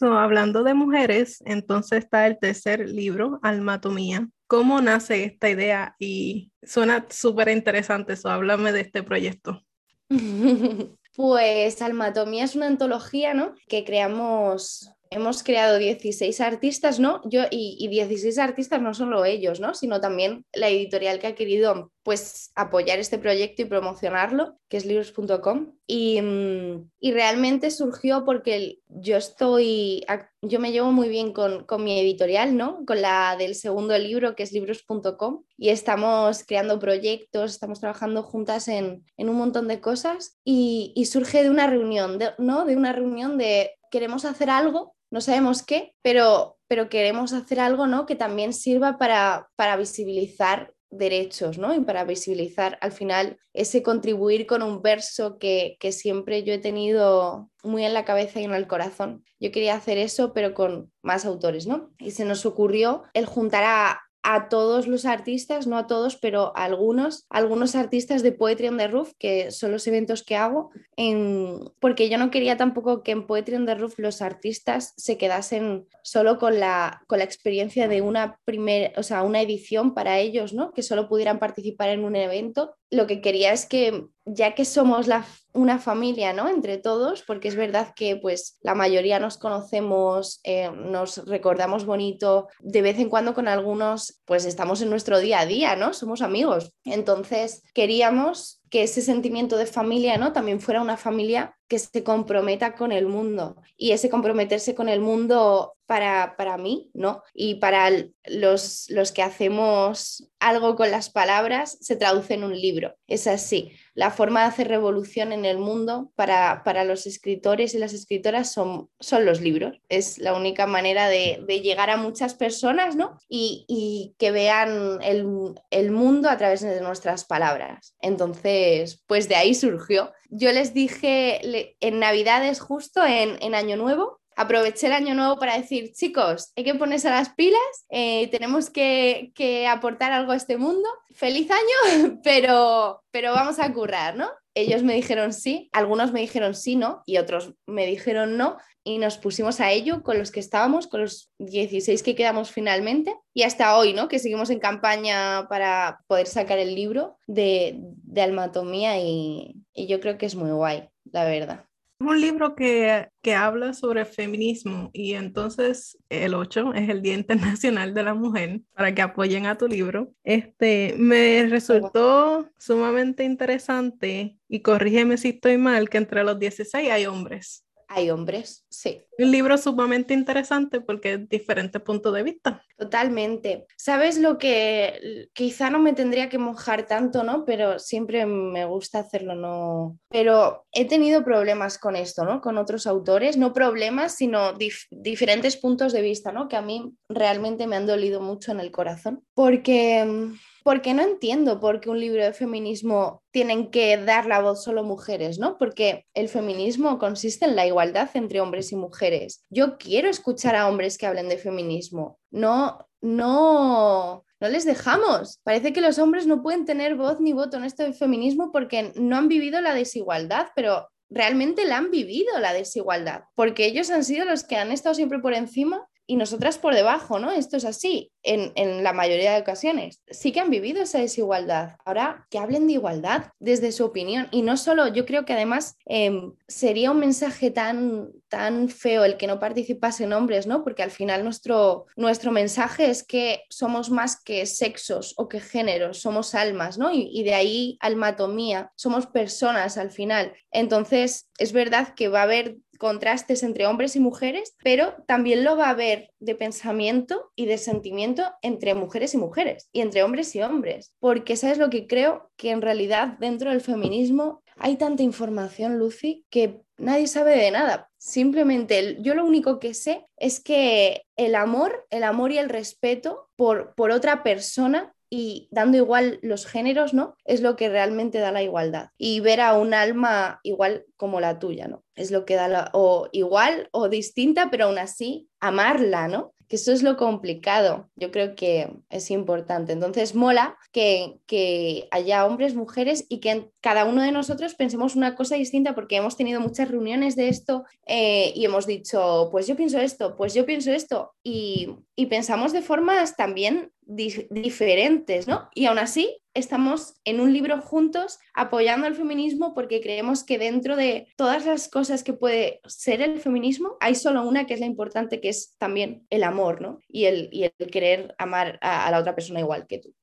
hablando 0.00 0.62
de 0.62 0.74
mujeres, 0.74 1.42
entonces 1.46 2.00
está 2.00 2.26
el 2.26 2.38
tercer 2.38 2.88
libro, 2.88 3.38
Almatomía. 3.42 4.28
¿Cómo 4.46 4.80
nace 4.80 5.24
esta 5.24 5.48
idea? 5.50 5.96
Y 5.98 6.52
suena 6.62 7.06
súper 7.08 7.48
interesante 7.48 8.12
eso. 8.12 8.28
Háblame 8.28 8.72
de 8.72 8.80
este 8.80 9.02
proyecto. 9.02 9.62
Pues 11.16 11.80
Almatomía 11.80 12.44
es 12.44 12.56
una 12.56 12.66
antología, 12.66 13.32
¿no? 13.32 13.54
Que 13.68 13.86
creamos 13.86 14.92
hemos 15.10 15.42
creado 15.42 15.78
16 15.78 16.40
artistas, 16.40 16.98
¿no? 16.98 17.20
Yo, 17.24 17.42
y, 17.50 17.86
16 17.88 18.38
artistas 18.38 18.82
no 18.82 18.94
solo 18.94 19.24
ellos, 19.24 19.60
¿no? 19.60 19.74
Sino 19.74 20.00
también 20.00 20.44
la 20.52 20.68
editorial 20.68 21.18
que 21.18 21.28
ha 21.28 21.34
querido 21.34 21.92
pues 22.02 22.52
apoyar 22.54 23.00
este 23.00 23.18
proyecto 23.18 23.62
y 23.62 23.64
promocionarlo, 23.64 24.58
que 24.68 24.76
es 24.76 24.86
libros.com. 24.86 25.72
Y, 25.86 26.20
mm, 26.22 26.90
y, 27.00 27.12
realmente 27.12 27.70
surgió 27.70 28.24
porque 28.24 28.78
yo 28.88 29.16
estoy, 29.16 30.04
yo 30.42 30.60
me 30.60 30.72
llevo 30.72 30.92
muy 30.92 31.08
bien 31.08 31.32
con, 31.32 31.64
con, 31.64 31.82
mi 31.82 31.98
editorial, 31.98 32.56
¿no? 32.56 32.84
Con 32.86 33.02
la 33.02 33.36
del 33.36 33.54
segundo 33.54 33.96
libro, 33.98 34.36
que 34.36 34.44
es 34.44 34.52
libros.com. 34.52 35.42
Y 35.56 35.70
estamos 35.70 36.44
creando 36.44 36.78
proyectos, 36.78 37.52
estamos 37.52 37.80
trabajando 37.80 38.22
juntas 38.22 38.68
en, 38.68 39.04
en 39.16 39.28
un 39.28 39.36
montón 39.36 39.66
de 39.68 39.80
cosas. 39.80 40.38
Y, 40.44 40.92
y 40.94 41.06
surge 41.06 41.42
de 41.42 41.50
una 41.50 41.66
reunión, 41.66 42.18
¿no? 42.38 42.64
De 42.64 42.76
una 42.76 42.92
reunión 42.92 43.38
de 43.38 43.72
queremos 43.90 44.24
hacer 44.24 44.50
algo 44.50 44.95
no 45.10 45.20
sabemos 45.20 45.62
qué, 45.62 45.92
pero, 46.02 46.58
pero 46.68 46.88
queremos 46.88 47.32
hacer 47.32 47.60
algo 47.60 47.86
¿no? 47.86 48.06
que 48.06 48.16
también 48.16 48.52
sirva 48.52 48.98
para, 48.98 49.48
para 49.56 49.76
visibilizar 49.76 50.72
derechos, 50.90 51.58
¿no? 51.58 51.74
Y 51.74 51.80
para 51.80 52.04
visibilizar 52.04 52.78
al 52.80 52.92
final 52.92 53.38
ese 53.52 53.82
contribuir 53.82 54.46
con 54.46 54.62
un 54.62 54.82
verso 54.82 55.38
que, 55.38 55.76
que, 55.80 55.92
siempre 55.92 56.42
yo 56.44 56.54
he 56.54 56.58
tenido 56.58 57.50
muy 57.62 57.84
en 57.84 57.94
la 57.94 58.04
cabeza 58.04 58.40
y 58.40 58.44
en 58.44 58.54
el 58.54 58.66
corazón. 58.66 59.24
Yo 59.40 59.50
quería 59.50 59.74
hacer 59.74 59.98
eso, 59.98 60.32
pero 60.32 60.54
con 60.54 60.92
más 61.02 61.24
autores, 61.24 61.66
¿no? 61.66 61.90
Y 61.98 62.12
se 62.12 62.24
nos 62.24 62.46
ocurrió 62.46 63.02
el 63.14 63.26
juntar 63.26 63.64
a, 63.64 64.00
a 64.28 64.48
todos 64.48 64.88
los 64.88 65.06
artistas, 65.06 65.68
no 65.68 65.78
a 65.78 65.86
todos, 65.86 66.16
pero 66.16 66.52
a 66.56 66.64
algunos, 66.64 67.26
algunos 67.30 67.76
artistas 67.76 68.24
de 68.24 68.32
Poetry 68.32 68.66
on 68.66 68.76
the 68.76 68.88
Roof, 68.88 69.12
que 69.20 69.52
son 69.52 69.70
los 69.70 69.86
eventos 69.86 70.24
que 70.24 70.34
hago, 70.34 70.70
en, 70.96 71.60
porque 71.78 72.08
yo 72.08 72.18
no 72.18 72.32
quería 72.32 72.56
tampoco 72.56 73.04
que 73.04 73.12
en 73.12 73.28
Poetry 73.28 73.54
on 73.54 73.66
the 73.66 73.76
Roof 73.76 74.00
los 74.00 74.22
artistas 74.22 74.94
se 74.96 75.16
quedasen 75.16 75.86
solo 76.02 76.38
con 76.38 76.58
la, 76.58 77.04
con 77.06 77.18
la 77.18 77.24
experiencia 77.24 77.86
de 77.86 78.02
una 78.02 78.40
primera, 78.44 78.92
o 78.98 79.04
sea, 79.04 79.22
una 79.22 79.40
edición 79.40 79.94
para 79.94 80.18
ellos, 80.18 80.52
¿no? 80.52 80.72
Que 80.72 80.82
solo 80.82 81.08
pudieran 81.08 81.38
participar 81.38 81.90
en 81.90 82.04
un 82.04 82.16
evento. 82.16 82.74
Lo 82.90 83.06
que 83.06 83.20
quería 83.20 83.52
es 83.52 83.66
que 83.66 84.06
ya 84.24 84.54
que 84.54 84.64
somos 84.64 85.06
una 85.52 85.78
familia, 85.78 86.32
¿no? 86.32 86.48
Entre 86.48 86.78
todos, 86.78 87.22
porque 87.22 87.48
es 87.48 87.56
verdad 87.56 87.94
que 87.94 88.16
pues 88.16 88.58
la 88.60 88.74
mayoría 88.74 89.20
nos 89.20 89.38
conocemos, 89.38 90.40
eh, 90.44 90.70
nos 90.70 91.24
recordamos 91.26 91.84
bonito, 91.84 92.48
de 92.60 92.82
vez 92.82 92.98
en 92.98 93.08
cuando 93.08 93.34
con 93.34 93.48
algunos 93.48 94.20
pues 94.24 94.44
estamos 94.44 94.82
en 94.82 94.90
nuestro 94.90 95.20
día 95.20 95.40
a 95.40 95.46
día, 95.46 95.76
¿no? 95.76 95.92
Somos 95.92 96.22
amigos. 96.22 96.72
Entonces 96.84 97.62
queríamos 97.72 98.60
que 98.68 98.82
ese 98.82 99.00
sentimiento 99.00 99.56
de 99.56 99.66
familia, 99.66 100.18
¿no? 100.18 100.32
También 100.32 100.60
fuera 100.60 100.82
una 100.82 100.96
familia 100.96 101.56
que 101.68 101.78
se 101.78 102.04
comprometa 102.04 102.74
con 102.74 102.92
el 102.92 103.06
mundo 103.06 103.56
y 103.76 103.92
ese 103.92 104.08
comprometerse 104.10 104.74
con 104.74 104.88
el 104.88 105.00
mundo 105.00 105.76
para, 105.86 106.36
para 106.36 106.58
mí, 106.58 106.90
¿no? 106.94 107.22
Y 107.32 107.56
para 107.56 107.90
los, 108.24 108.86
los 108.88 109.12
que 109.12 109.22
hacemos 109.22 110.28
algo 110.40 110.76
con 110.76 110.90
las 110.90 111.10
palabras 111.10 111.78
se 111.80 111.96
traduce 111.96 112.34
en 112.34 112.44
un 112.44 112.60
libro. 112.60 112.96
Es 113.06 113.26
así 113.26 113.72
la 113.94 114.10
forma 114.10 114.42
de 114.42 114.48
hacer 114.48 114.68
revolución 114.68 115.32
en 115.32 115.44
el 115.44 115.58
mundo 115.58 116.12
para, 116.16 116.62
para 116.64 116.84
los 116.84 117.06
escritores 117.06 117.74
y 117.74 117.78
las 117.78 117.94
escritoras 117.94 118.52
son, 118.52 118.90
son 119.00 119.24
los 119.24 119.40
libros. 119.40 119.80
Es 119.88 120.18
la 120.18 120.34
única 120.34 120.66
manera 120.66 121.08
de, 121.08 121.42
de 121.46 121.60
llegar 121.60 121.88
a 121.88 121.96
muchas 121.96 122.34
personas, 122.34 122.94
¿no? 122.94 123.18
Y, 123.28 123.64
y 123.68 124.14
que 124.18 124.32
vean 124.32 124.98
el, 125.02 125.24
el 125.70 125.90
mundo 125.92 126.28
a 126.28 126.36
través 126.36 126.60
de 126.60 126.80
nuestras 126.80 127.24
palabras. 127.24 127.96
Entonces, 128.00 129.02
pues 129.06 129.28
de 129.28 129.36
ahí 129.36 129.54
surgió. 129.54 130.12
Yo 130.28 130.52
les 130.52 130.74
dije 130.74 131.40
en 131.80 131.98
Navidades 131.98 132.60
justo, 132.60 133.04
en, 133.04 133.36
en 133.42 133.54
Año 133.54 133.76
Nuevo, 133.76 134.20
aproveché 134.36 134.86
el 134.86 134.92
año 134.92 135.14
nuevo 135.14 135.38
para 135.38 135.58
decir, 135.58 135.92
chicos, 135.92 136.52
hay 136.56 136.64
que 136.64 136.74
ponerse 136.74 137.08
las 137.08 137.30
pilas, 137.30 137.60
eh, 137.88 138.28
tenemos 138.28 138.70
que, 138.70 139.32
aportar 139.68 140.12
algo 140.12 140.32
a 140.32 140.36
este 140.36 140.58
mundo. 140.58 140.88
Feliz 141.14 141.50
año, 141.50 142.20
pero, 142.22 143.02
pero 143.10 143.32
vamos 143.32 143.58
a 143.58 143.72
currar, 143.72 144.16
¿no? 144.16 144.30
Ellos 144.54 144.82
me 144.82 144.94
dijeron 144.94 145.32
sí, 145.32 145.68
algunos 145.72 146.12
me 146.12 146.20
dijeron 146.20 146.54
sí, 146.54 146.76
no, 146.76 147.02
y 147.04 147.18
otros 147.18 147.54
me 147.66 147.86
dijeron 147.86 148.36
no, 148.36 148.56
y 148.84 148.98
nos 148.98 149.18
pusimos 149.18 149.60
a 149.60 149.72
ello 149.72 150.02
con 150.02 150.18
los 150.18 150.30
que 150.30 150.40
estábamos, 150.40 150.86
con 150.86 151.02
los 151.02 151.30
16 151.38 152.02
que 152.02 152.14
quedamos 152.14 152.52
finalmente, 152.52 153.14
y 153.34 153.42
hasta 153.42 153.76
hoy, 153.76 153.92
¿no? 153.92 154.08
Que 154.08 154.18
seguimos 154.18 154.50
en 154.50 154.60
campaña 154.60 155.46
para 155.48 155.98
poder 156.06 156.26
sacar 156.26 156.58
el 156.58 156.74
libro 156.74 157.18
de, 157.26 157.76
de 157.78 158.22
almatomía 158.22 158.98
y, 158.98 159.56
y 159.74 159.86
yo 159.88 160.00
creo 160.00 160.16
que 160.16 160.26
es 160.26 160.34
muy 160.34 160.50
guay, 160.50 160.88
la 161.12 161.24
verdad. 161.24 161.64
Un 161.98 162.20
libro 162.20 162.54
que, 162.54 163.08
que, 163.22 163.34
habla 163.34 163.72
sobre 163.72 164.04
feminismo 164.04 164.90
y 164.92 165.14
entonces 165.14 165.96
el 166.10 166.34
8 166.34 166.74
es 166.74 166.90
el 166.90 167.00
Día 167.00 167.14
Internacional 167.14 167.94
de 167.94 168.02
la 168.02 168.12
Mujer 168.12 168.60
para 168.74 168.94
que 168.94 169.00
apoyen 169.00 169.46
a 169.46 169.56
tu 169.56 169.66
libro. 169.66 170.12
Este 170.22 170.94
me 170.98 171.46
resultó 171.46 172.50
sumamente 172.58 173.24
interesante 173.24 174.36
y 174.46 174.60
corrígeme 174.60 175.16
si 175.16 175.30
estoy 175.30 175.56
mal 175.56 175.88
que 175.88 175.96
entre 175.96 176.22
los 176.22 176.38
16 176.38 176.90
hay 176.90 177.06
hombres 177.06 177.65
hay 177.88 178.10
hombres, 178.10 178.66
sí. 178.68 179.04
Un 179.18 179.30
libro 179.30 179.56
sumamente 179.56 180.12
interesante 180.12 180.80
porque 180.80 181.14
es 181.14 181.28
diferente 181.28 181.80
punto 181.80 182.12
de 182.12 182.22
vista. 182.22 182.62
Totalmente. 182.76 183.66
¿Sabes 183.76 184.18
lo 184.18 184.38
que 184.38 185.28
quizá 185.32 185.70
no 185.70 185.78
me 185.78 185.92
tendría 185.92 186.28
que 186.28 186.38
mojar 186.38 186.86
tanto, 186.86 187.22
¿no? 187.22 187.44
Pero 187.44 187.78
siempre 187.78 188.26
me 188.26 188.64
gusta 188.64 188.98
hacerlo, 188.98 189.34
¿no? 189.34 189.98
Pero 190.08 190.66
he 190.72 190.84
tenido 190.86 191.24
problemas 191.24 191.78
con 191.78 191.96
esto, 191.96 192.24
¿no? 192.24 192.40
Con 192.40 192.58
otros 192.58 192.86
autores, 192.86 193.36
no 193.36 193.52
problemas, 193.52 194.16
sino 194.16 194.52
diferentes 194.90 195.56
puntos 195.56 195.92
de 195.92 196.02
vista, 196.02 196.32
¿no? 196.32 196.48
Que 196.48 196.56
a 196.56 196.62
mí 196.62 196.92
realmente 197.08 197.66
me 197.66 197.76
han 197.76 197.86
dolido 197.86 198.20
mucho 198.20 198.52
en 198.52 198.60
el 198.60 198.70
corazón. 198.70 199.24
Porque 199.34 200.04
mm, 200.04 200.34
porque 200.66 200.94
no 200.94 201.02
entiendo 201.02 201.60
por 201.60 201.78
qué 201.78 201.90
un 201.90 202.00
libro 202.00 202.24
de 202.24 202.32
feminismo 202.32 203.22
tienen 203.30 203.70
que 203.70 203.96
dar 203.98 204.26
la 204.26 204.40
voz 204.40 204.64
solo 204.64 204.82
mujeres, 204.82 205.38
¿no? 205.38 205.58
Porque 205.58 206.06
el 206.12 206.28
feminismo 206.28 206.98
consiste 206.98 207.44
en 207.44 207.54
la 207.54 207.68
igualdad 207.68 208.10
entre 208.14 208.40
hombres 208.40 208.72
y 208.72 208.74
mujeres. 208.74 209.44
Yo 209.48 209.78
quiero 209.78 210.08
escuchar 210.08 210.56
a 210.56 210.66
hombres 210.68 210.98
que 210.98 211.06
hablen 211.06 211.28
de 211.28 211.38
feminismo. 211.38 212.18
No, 212.32 212.84
no, 213.00 214.24
no 214.40 214.48
les 214.48 214.64
dejamos. 214.64 215.38
Parece 215.44 215.72
que 215.72 215.80
los 215.80 216.00
hombres 216.00 216.26
no 216.26 216.42
pueden 216.42 216.64
tener 216.64 216.96
voz 216.96 217.20
ni 217.20 217.32
voto 217.32 217.58
en 217.58 217.64
esto 217.64 217.84
del 217.84 217.94
feminismo 217.94 218.50
porque 218.50 218.92
no 218.96 219.18
han 219.18 219.28
vivido 219.28 219.60
la 219.60 219.72
desigualdad, 219.72 220.48
pero 220.56 220.88
realmente 221.08 221.64
la 221.64 221.76
han 221.76 221.92
vivido 221.92 222.40
la 222.40 222.52
desigualdad, 222.52 223.22
porque 223.36 223.66
ellos 223.66 223.88
han 223.90 224.02
sido 224.02 224.24
los 224.24 224.42
que 224.42 224.56
han 224.56 224.72
estado 224.72 224.96
siempre 224.96 225.20
por 225.20 225.32
encima 225.32 225.86
y 226.06 226.16
nosotras 226.16 226.58
por 226.58 226.74
debajo, 226.74 227.18
¿no? 227.18 227.32
Esto 227.32 227.56
es 227.56 227.64
así 227.64 228.12
en, 228.22 228.52
en, 228.54 228.84
la 228.84 228.92
mayoría 228.92 229.32
de 229.32 229.40
ocasiones. 229.40 230.00
Sí 230.08 230.32
que 230.32 230.40
han 230.40 230.50
vivido 230.50 230.82
esa 230.82 230.98
desigualdad. 230.98 231.76
Ahora 231.84 232.26
que 232.30 232.38
hablen 232.38 232.66
de 232.66 232.74
igualdad 232.74 233.30
desde 233.38 233.72
su 233.72 233.84
opinión. 233.84 234.28
Y 234.30 234.42
no 234.42 234.56
solo, 234.56 234.88
yo 234.88 235.04
creo 235.04 235.24
que 235.24 235.32
además 235.32 235.76
em, 235.84 236.34
sería 236.46 236.90
un 236.90 237.00
mensaje 237.00 237.50
tan, 237.50 238.10
tan 238.28 238.68
feo 238.68 239.04
el 239.04 239.16
que 239.16 239.26
no 239.26 239.40
participasen 239.40 240.12
hombres, 240.12 240.46
¿no? 240.46 240.62
Porque 240.62 240.82
al 240.82 240.90
final 240.90 241.24
nuestro, 241.24 241.86
nuestro 241.96 242.30
mensaje 242.30 242.88
es 242.90 243.02
que 243.02 243.42
somos 243.50 243.90
más 243.90 244.22
que 244.22 244.46
sexos 244.46 245.14
o 245.16 245.28
que 245.28 245.40
géneros, 245.40 246.00
somos 246.00 246.34
almas, 246.34 246.78
¿no? 246.78 246.92
Y, 246.92 247.10
y 247.12 247.24
de 247.24 247.34
ahí 247.34 247.78
almatomía, 247.80 248.70
somos 248.76 249.06
personas 249.06 249.76
al 249.76 249.90
final. 249.90 250.32
Entonces, 250.52 251.28
es 251.38 251.52
verdad 251.52 251.94
que 251.94 252.08
va 252.08 252.20
a 252.20 252.24
haber 252.24 252.56
contrastes 252.78 253.42
entre 253.42 253.66
hombres 253.66 253.96
y 253.96 254.00
mujeres, 254.00 254.56
pero 254.62 254.94
también 255.06 255.44
lo 255.44 255.56
va 255.56 255.66
a 255.66 255.70
haber 255.70 256.10
de 256.20 256.34
pensamiento 256.34 257.32
y 257.34 257.46
de 257.46 257.58
sentimiento 257.58 258.24
entre 258.42 258.74
mujeres 258.74 259.14
y 259.14 259.18
mujeres 259.18 259.68
y 259.72 259.80
entre 259.80 260.02
hombres 260.02 260.34
y 260.34 260.42
hombres, 260.42 260.92
porque 260.98 261.36
sabes 261.36 261.58
lo 261.58 261.70
que 261.70 261.86
creo 261.86 262.30
que 262.36 262.50
en 262.50 262.62
realidad 262.62 263.16
dentro 263.18 263.50
del 263.50 263.60
feminismo 263.60 264.42
hay 264.56 264.76
tanta 264.76 265.02
información, 265.02 265.78
Lucy, 265.78 266.24
que 266.30 266.62
nadie 266.78 267.06
sabe 267.06 267.36
de 267.36 267.50
nada. 267.50 267.90
Simplemente 267.98 268.96
yo 269.00 269.14
lo 269.14 269.24
único 269.24 269.58
que 269.58 269.74
sé 269.74 270.06
es 270.16 270.40
que 270.40 271.02
el 271.16 271.34
amor, 271.34 271.86
el 271.90 272.04
amor 272.04 272.32
y 272.32 272.38
el 272.38 272.48
respeto 272.48 273.28
por, 273.36 273.74
por 273.74 273.90
otra 273.90 274.22
persona 274.22 274.94
y 275.10 275.48
dando 275.50 275.76
igual 275.76 276.18
los 276.22 276.46
géneros, 276.46 276.94
¿no? 276.94 277.16
Es 277.24 277.40
lo 277.40 277.56
que 277.56 277.68
realmente 277.68 278.18
da 278.18 278.32
la 278.32 278.42
igualdad. 278.42 278.90
Y 278.98 279.20
ver 279.20 279.40
a 279.40 279.54
un 279.54 279.74
alma 279.74 280.40
igual 280.42 280.84
como 280.96 281.20
la 281.20 281.38
tuya, 281.38 281.68
¿no? 281.68 281.84
Es 281.94 282.10
lo 282.10 282.24
que 282.24 282.34
da 282.34 282.48
la, 282.48 282.70
o 282.72 283.08
igual 283.12 283.68
o 283.72 283.88
distinta, 283.88 284.50
pero 284.50 284.66
aún 284.66 284.78
así 284.78 285.28
amarla, 285.40 286.08
¿no? 286.08 286.34
Que 286.48 286.56
eso 286.56 286.72
es 286.72 286.82
lo 286.82 286.96
complicado, 286.96 287.88
yo 287.96 288.10
creo 288.10 288.34
que 288.36 288.72
es 288.88 289.10
importante. 289.10 289.72
Entonces, 289.72 290.14
mola 290.14 290.56
que, 290.72 291.18
que, 291.26 291.88
haya 291.90 292.24
hombres, 292.26 292.54
mujeres 292.54 293.04
y 293.08 293.18
que 293.18 293.50
cada 293.60 293.84
uno 293.84 294.02
de 294.02 294.12
nosotros 294.12 294.54
pensemos 294.54 294.94
una 294.96 295.16
cosa 295.16 295.36
distinta 295.36 295.74
porque 295.74 295.96
hemos 295.96 296.16
tenido 296.16 296.40
muchas 296.40 296.70
reuniones 296.70 297.16
de 297.16 297.28
esto 297.28 297.64
eh, 297.86 298.32
y 298.34 298.44
hemos 298.44 298.66
dicho, 298.66 299.28
pues 299.30 299.46
yo 299.46 299.56
pienso 299.56 299.78
esto, 299.78 300.16
pues 300.16 300.34
yo 300.34 300.46
pienso 300.46 300.70
esto 300.70 301.12
y, 301.22 301.76
y 301.96 302.06
pensamos 302.06 302.52
de 302.52 302.62
formas 302.62 303.16
también 303.16 303.72
diferentes, 303.86 305.28
¿no? 305.28 305.48
Y 305.54 305.66
aún 305.66 305.78
así 305.78 306.18
estamos 306.36 307.00
en 307.04 307.20
un 307.20 307.32
libro 307.32 307.60
juntos 307.60 308.18
apoyando 308.34 308.86
el 308.86 308.94
feminismo 308.94 309.54
porque 309.54 309.80
creemos 309.80 310.22
que 310.22 310.38
dentro 310.38 310.76
de 310.76 311.08
todas 311.16 311.46
las 311.46 311.68
cosas 311.68 312.04
que 312.04 312.12
puede 312.12 312.60
ser 312.66 313.00
el 313.00 313.18
feminismo, 313.20 313.76
hay 313.80 313.94
solo 313.94 314.22
una 314.22 314.46
que 314.46 314.54
es 314.54 314.60
la 314.60 314.66
importante, 314.66 315.20
que 315.20 315.30
es 315.30 315.56
también 315.58 316.06
el 316.10 316.22
amor, 316.22 316.60
¿no? 316.60 316.80
Y 316.88 317.06
el, 317.06 317.30
y 317.32 317.44
el 317.44 317.70
querer 317.70 318.14
amar 318.18 318.58
a, 318.60 318.90
la 318.90 318.98
otra 318.98 319.14
persona 319.14 319.40
igual 319.40 319.66
que 319.66 319.78
tú. 319.78 319.94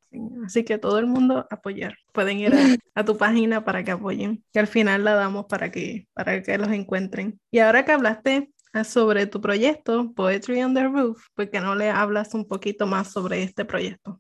Así 0.46 0.64
que 0.64 0.78
todo 0.78 1.00
el 1.00 1.08
mundo 1.08 1.48
apoyar. 1.50 1.96
Pueden 2.12 2.40
ir 2.40 2.54
a, 2.96 3.06
tu 3.06 3.18
página 3.18 3.64
para 3.64 3.84
que 3.84 3.92
apoyen, 3.92 4.44
que 4.52 4.60
al 4.60 4.68
final 4.68 5.04
la 5.04 5.14
damos 5.14 5.46
para 5.46 5.72
que, 5.72 6.08
para 6.14 6.42
que 6.42 6.58
los 6.58 6.70
encuentren. 6.70 7.40
Y 7.52 7.60
ahora 7.60 7.86
que 7.86 7.92
hablaste 7.92 8.52
ah, 8.74 8.84
sobre 8.84 9.28
tu 9.28 9.40
proyecto, 9.40 10.14
Poetry 10.14 10.64
on 10.64 10.74
the 10.74 10.84
Roof, 10.84 11.28
¿por 11.36 11.50
qué 11.50 11.62
no 11.62 11.76
le 11.76 11.90
hablas 11.90 12.34
un 12.34 12.48
poquito 12.48 12.88
más 12.88 13.12
sobre 13.12 13.44
este 13.44 13.66
proyecto? 13.66 14.20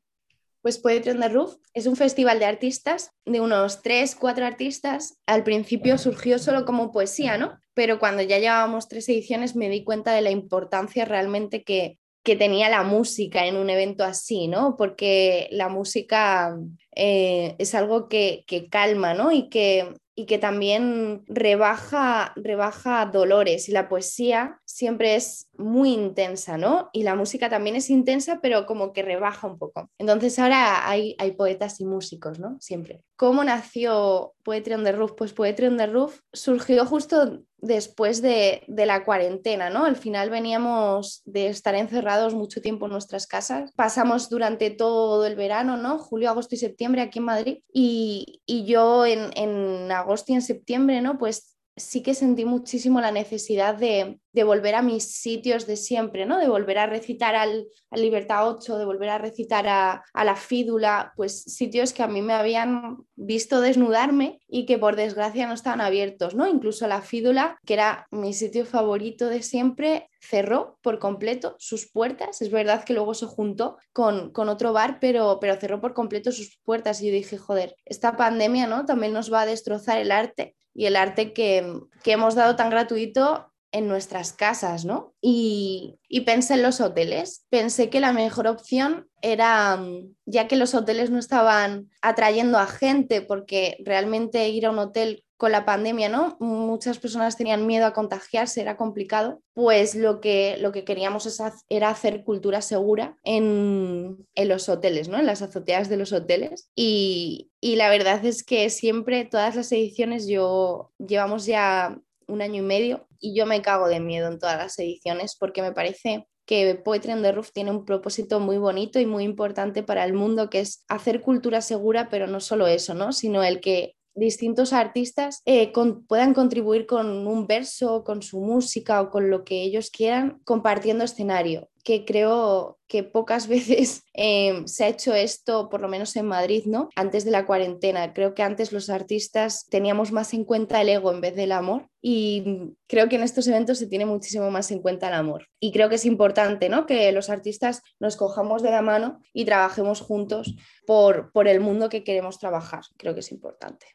Pues 0.63 0.79
Poetry 0.79 1.11
on 1.11 1.19
the 1.19 1.27
Roof 1.27 1.57
es 1.73 1.87
un 1.87 1.97
festival 1.97 2.39
de 2.39 2.45
artistas, 2.45 3.11
de 3.25 3.41
unos 3.41 3.81
tres, 3.81 4.15
cuatro 4.15 4.45
artistas. 4.45 5.19
Al 5.27 5.43
principio 5.43 5.97
surgió 5.97 6.39
solo 6.39 6.63
como 6.63 6.93
poesía, 6.93 7.37
¿no? 7.37 7.59
Pero 7.73 7.99
cuando 7.99 8.21
ya 8.23 8.39
llevábamos 8.39 8.87
tres 8.87 9.09
ediciones 9.09 9.57
me 9.57 9.67
di 9.67 9.83
cuenta 9.83 10.13
de 10.13 10.21
la 10.21 10.31
importancia 10.31 11.03
realmente 11.03 11.63
que, 11.63 11.99
que 12.23 12.37
tenía 12.37 12.69
la 12.69 12.83
música 12.83 13.45
en 13.45 13.57
un 13.57 13.69
evento 13.69 14.05
así, 14.05 14.47
¿no? 14.47 14.77
Porque 14.77 15.49
la 15.51 15.67
música 15.67 16.57
eh, 16.95 17.55
es 17.57 17.75
algo 17.75 18.07
que, 18.07 18.45
que 18.47 18.69
calma, 18.69 19.13
¿no? 19.13 19.33
Y 19.33 19.49
que 19.49 19.93
y 20.15 20.25
que 20.25 20.37
también 20.37 21.23
rebaja, 21.27 22.33
rebaja 22.35 23.05
dolores 23.07 23.67
y 23.67 23.71
la 23.71 23.89
poesía 23.89 24.59
siempre 24.65 25.15
es 25.15 25.49
muy 25.57 25.93
intensa, 25.93 26.57
¿no? 26.57 26.89
Y 26.93 27.03
la 27.03 27.15
música 27.15 27.49
también 27.49 27.75
es 27.75 27.89
intensa, 27.89 28.39
pero 28.41 28.65
como 28.65 28.93
que 28.93 29.01
rebaja 29.01 29.47
un 29.47 29.57
poco. 29.57 29.89
Entonces 29.97 30.37
ahora 30.37 30.87
hay, 30.87 31.15
hay 31.17 31.31
poetas 31.31 31.79
y 31.79 31.85
músicos, 31.85 32.39
¿no? 32.39 32.57
Siempre. 32.59 33.01
¿Cómo 33.15 33.43
nació 33.43 34.33
Poetry 34.43 34.73
on 34.73 34.83
the 34.83 34.91
Roof? 34.91 35.13
Pues 35.17 35.33
Poetry 35.33 35.67
on 35.67 35.77
the 35.77 35.87
Roof 35.87 36.19
surgió 36.31 36.85
justo 36.85 37.43
después 37.63 38.21
de, 38.21 38.63
de, 38.67 38.85
la 38.85 39.05
cuarentena, 39.05 39.69
¿no? 39.69 39.85
Al 39.85 39.95
final 39.95 40.29
veníamos 40.29 41.21
de 41.25 41.47
estar 41.47 41.75
encerrados 41.75 42.35
mucho 42.35 42.61
tiempo 42.61 42.85
en 42.85 42.91
nuestras 42.91 43.25
casas. 43.25 43.71
Pasamos 43.75 44.29
durante 44.29 44.69
todo 44.69 45.25
el 45.25 45.35
verano, 45.35 45.77
¿no? 45.77 45.97
Julio, 45.97 46.29
agosto 46.29 46.55
y 46.55 46.57
septiembre 46.57 47.01
aquí 47.01 47.19
en 47.19 47.25
Madrid. 47.25 47.57
Y, 47.71 48.41
y 48.45 48.65
yo 48.65 49.05
en, 49.05 49.31
en 49.35 49.91
agosto 49.91 50.33
y 50.33 50.35
en 50.35 50.41
septiembre, 50.41 51.01
¿no? 51.01 51.17
Pues 51.17 51.55
sí 51.77 52.03
que 52.03 52.13
sentí 52.13 52.43
muchísimo 52.43 52.99
la 52.99 53.11
necesidad 53.11 53.75
de, 53.75 54.19
volver 54.41 54.73
a 54.73 54.81
mis 54.81 55.15
sitios 55.15 55.67
de 55.67 55.77
siempre, 55.77 56.25
¿no? 56.25 56.39
De 56.39 56.47
volver 56.47 56.79
a 56.79 56.87
recitar 56.87 57.35
al, 57.35 57.67
Libertad 57.91 58.49
8, 58.49 58.79
de 58.79 58.85
volver 58.85 59.09
a 59.09 59.19
recitar 59.19 59.67
a, 59.67 60.03
la 60.15 60.35
Fídula, 60.35 61.13
pues 61.15 61.43
sitios 61.43 61.93
que 61.93 62.01
a 62.01 62.07
mí 62.07 62.23
me 62.23 62.33
habían 62.33 63.05
visto 63.15 63.61
desnudarme 63.61 64.39
y 64.47 64.65
que 64.65 64.79
por 64.79 64.95
desgracia 64.95 65.45
no 65.45 65.53
estaban 65.53 65.81
abiertos, 65.81 66.33
¿no? 66.33 66.47
Incluso 66.47 66.87
la 66.87 67.03
Fídula, 67.03 67.59
que 67.63 67.75
era 67.75 68.07
mi 68.09 68.33
sitio 68.33 68.65
favorito 68.65 69.27
de 69.27 69.43
siempre, 69.43 70.09
cerró 70.19 70.79
por 70.81 70.97
completo 70.97 71.55
sus 71.59 71.91
puertas. 71.91 72.41
Es 72.41 72.49
verdad 72.49 72.83
que 72.83 72.93
luego 72.93 73.13
se 73.13 73.27
juntó 73.27 73.77
con, 73.91 74.31
con 74.31 74.49
otro 74.49 74.73
bar, 74.73 74.97
pero, 74.99 75.37
pero 75.39 75.59
cerró 75.59 75.79
por 75.79 75.93
completo 75.93 76.31
sus 76.31 76.57
puertas 76.63 76.99
y 77.01 77.07
yo 77.07 77.13
dije, 77.13 77.37
joder, 77.37 77.75
esta 77.85 78.17
pandemia, 78.17 78.65
¿no? 78.65 78.85
También 78.85 79.13
nos 79.13 79.31
va 79.31 79.41
a 79.41 79.45
destrozar 79.45 79.99
el 79.99 80.11
arte 80.11 80.55
y 80.73 80.85
el 80.85 80.95
arte 80.95 81.33
que, 81.33 81.79
hemos 82.05 82.35
dado 82.35 82.55
tan 82.55 82.69
gratuito 82.69 83.52
en 83.73 83.87
nuestras 83.87 84.31
casas, 84.31 84.85
¿no? 84.85 85.13
Y, 85.19 85.99
pensé 86.25 86.53
en 86.53 86.61
los 86.61 86.79
hoteles. 86.79 87.45
Pensé 87.49 87.89
que 87.89 87.99
la 87.99 88.13
mejor 88.13 88.47
opción 88.47 89.09
era, 89.21 89.75
mm, 89.75 90.13
ya 90.25 90.47
que 90.47 90.55
los 90.55 90.73
hoteles 90.75 91.09
no 91.09 91.19
estaban 91.19 91.89
atrayendo 92.01 92.59
a 92.59 92.67
gente, 92.67 93.21
porque 93.21 93.77
realmente 93.83 94.47
ir 94.47 94.67
a 94.67 94.69
un 94.69 94.79
hotel 94.79 95.25
con 95.37 95.51
la 95.51 95.65
pandemia, 95.65 96.07
¿no? 96.07 96.37
Muchas 96.39 96.99
personas 96.99 97.35
tenían 97.35 97.65
miedo 97.65 97.85
a 97.85 97.93
contagiarse, 97.93 98.61
era 98.61 98.77
complicado. 98.77 99.41
Pues 99.53 99.95
lo 99.95 100.21
que, 100.21 100.55
lo 100.59 100.71
que 100.71 100.85
queríamos 100.85 101.27
era 101.67 101.89
hacer 101.89 102.23
cultura 102.23 102.61
segura 102.61 103.17
en, 103.23 104.25
los 104.35 104.69
hoteles, 104.69 105.09
¿no? 105.09 105.17
En 105.17 105.25
las 105.25 105.41
azoteas 105.41 105.89
de 105.89 105.97
los 105.97 106.13
hoteles. 106.13 106.69
Y, 106.75 107.49
y 107.59 107.75
la 107.75 107.89
verdad 107.89 108.23
es 108.23 108.43
que 108.43 108.69
siempre, 108.69 109.25
todas 109.25 109.55
las 109.55 109.71
ediciones, 109.71 110.27
yo 110.27 110.91
llevamos 110.99 111.45
ya 111.47 111.99
un 112.27 112.41
año 112.41 112.61
y 112.61 112.65
medio 112.65 113.07
y 113.23 113.33
yo 113.33 113.45
me 113.45 113.61
cago 113.61 113.87
de 113.87 114.01
miedo 114.01 114.27
en 114.27 114.37
todas 114.37 114.57
las 114.57 114.77
ediciones 114.77 115.37
porque 115.39 115.61
me 115.61 115.71
parece 115.71 116.27
que 116.45 116.75
Poetry 116.75 117.13
on 117.13 117.21
the 117.21 117.31
Roof 117.31 117.51
tiene 117.53 117.71
un 117.71 117.85
propósito 117.85 118.41
muy 118.41 118.57
bonito 118.57 118.99
y 118.99 119.05
muy 119.05 119.23
importante 119.23 119.81
para 119.81 120.03
el 120.03 120.13
mundo, 120.13 120.49
que 120.49 120.59
es 120.59 120.83
hacer 120.89 121.21
cultura 121.21 121.61
segura, 121.61 122.09
pero 122.09 122.27
no 122.27 122.41
solo 122.41 122.67
eso, 122.67 122.93
¿no? 122.93 123.13
sino 123.13 123.41
el 123.41 123.61
que 123.61 123.95
distintos 124.13 124.73
artistas 124.73 125.41
eh, 125.45 125.71
puedan 126.07 126.33
contribuir 126.33 126.85
con 126.85 127.25
un 127.25 127.47
verso, 127.47 128.03
con 128.03 128.21
su 128.21 128.41
música 128.41 129.01
o 129.01 129.09
con 129.09 129.29
lo 129.29 129.45
que 129.45 129.63
ellos 129.63 129.89
quieran 129.89 130.41
compartiendo 130.43 131.05
escenario 131.05 131.69
que 131.83 132.05
creo 132.05 132.79
que 132.87 133.03
pocas 133.03 133.47
veces 133.47 134.03
em, 134.13 134.67
se 134.67 134.85
ha 134.85 134.87
hecho 134.87 135.13
esto, 135.13 135.69
por 135.69 135.81
lo 135.81 135.87
menos 135.87 136.15
en 136.15 136.27
Madrid, 136.27 136.63
¿no? 136.65 136.89
Antes 136.95 137.25
de 137.25 137.31
la 137.31 137.45
cuarentena. 137.45 138.13
Creo 138.13 138.33
que 138.33 138.43
antes 138.43 138.71
los 138.71 138.89
artistas 138.89 139.67
teníamos 139.69 140.11
más 140.11 140.33
en 140.33 140.45
cuenta 140.45 140.81
el 140.81 140.89
ego 140.89 141.11
en 141.11 141.21
vez 141.21 141.35
del 141.35 141.51
amor 141.51 141.87
y 142.01 142.75
creo 142.87 143.09
que 143.09 143.15
en 143.15 143.23
estos 143.23 143.47
eventos 143.47 143.77
se 143.77 143.87
tiene 143.87 144.05
muchísimo 144.05 144.49
más 144.51 144.71
en 144.71 144.81
cuenta 144.81 145.07
el 145.07 145.13
amor. 145.13 145.47
Y 145.59 145.71
creo 145.71 145.89
que 145.89 145.95
es 145.95 146.05
importante, 146.05 146.69
¿no? 146.69 146.85
Que 146.85 147.11
los 147.11 147.29
artistas 147.29 147.81
nos 147.99 148.15
cojamos 148.15 148.61
de 148.61 148.71
la 148.71 148.81
mano 148.81 149.19
y 149.33 149.45
trabajemos 149.45 150.01
juntos 150.01 150.55
por, 150.85 151.31
por 151.31 151.47
el 151.47 151.59
mundo 151.59 151.89
que 151.89 152.03
queremos 152.03 152.39
trabajar. 152.39 152.83
Creo 152.97 153.13
que 153.13 153.21
es 153.21 153.31
importante. 153.31 153.85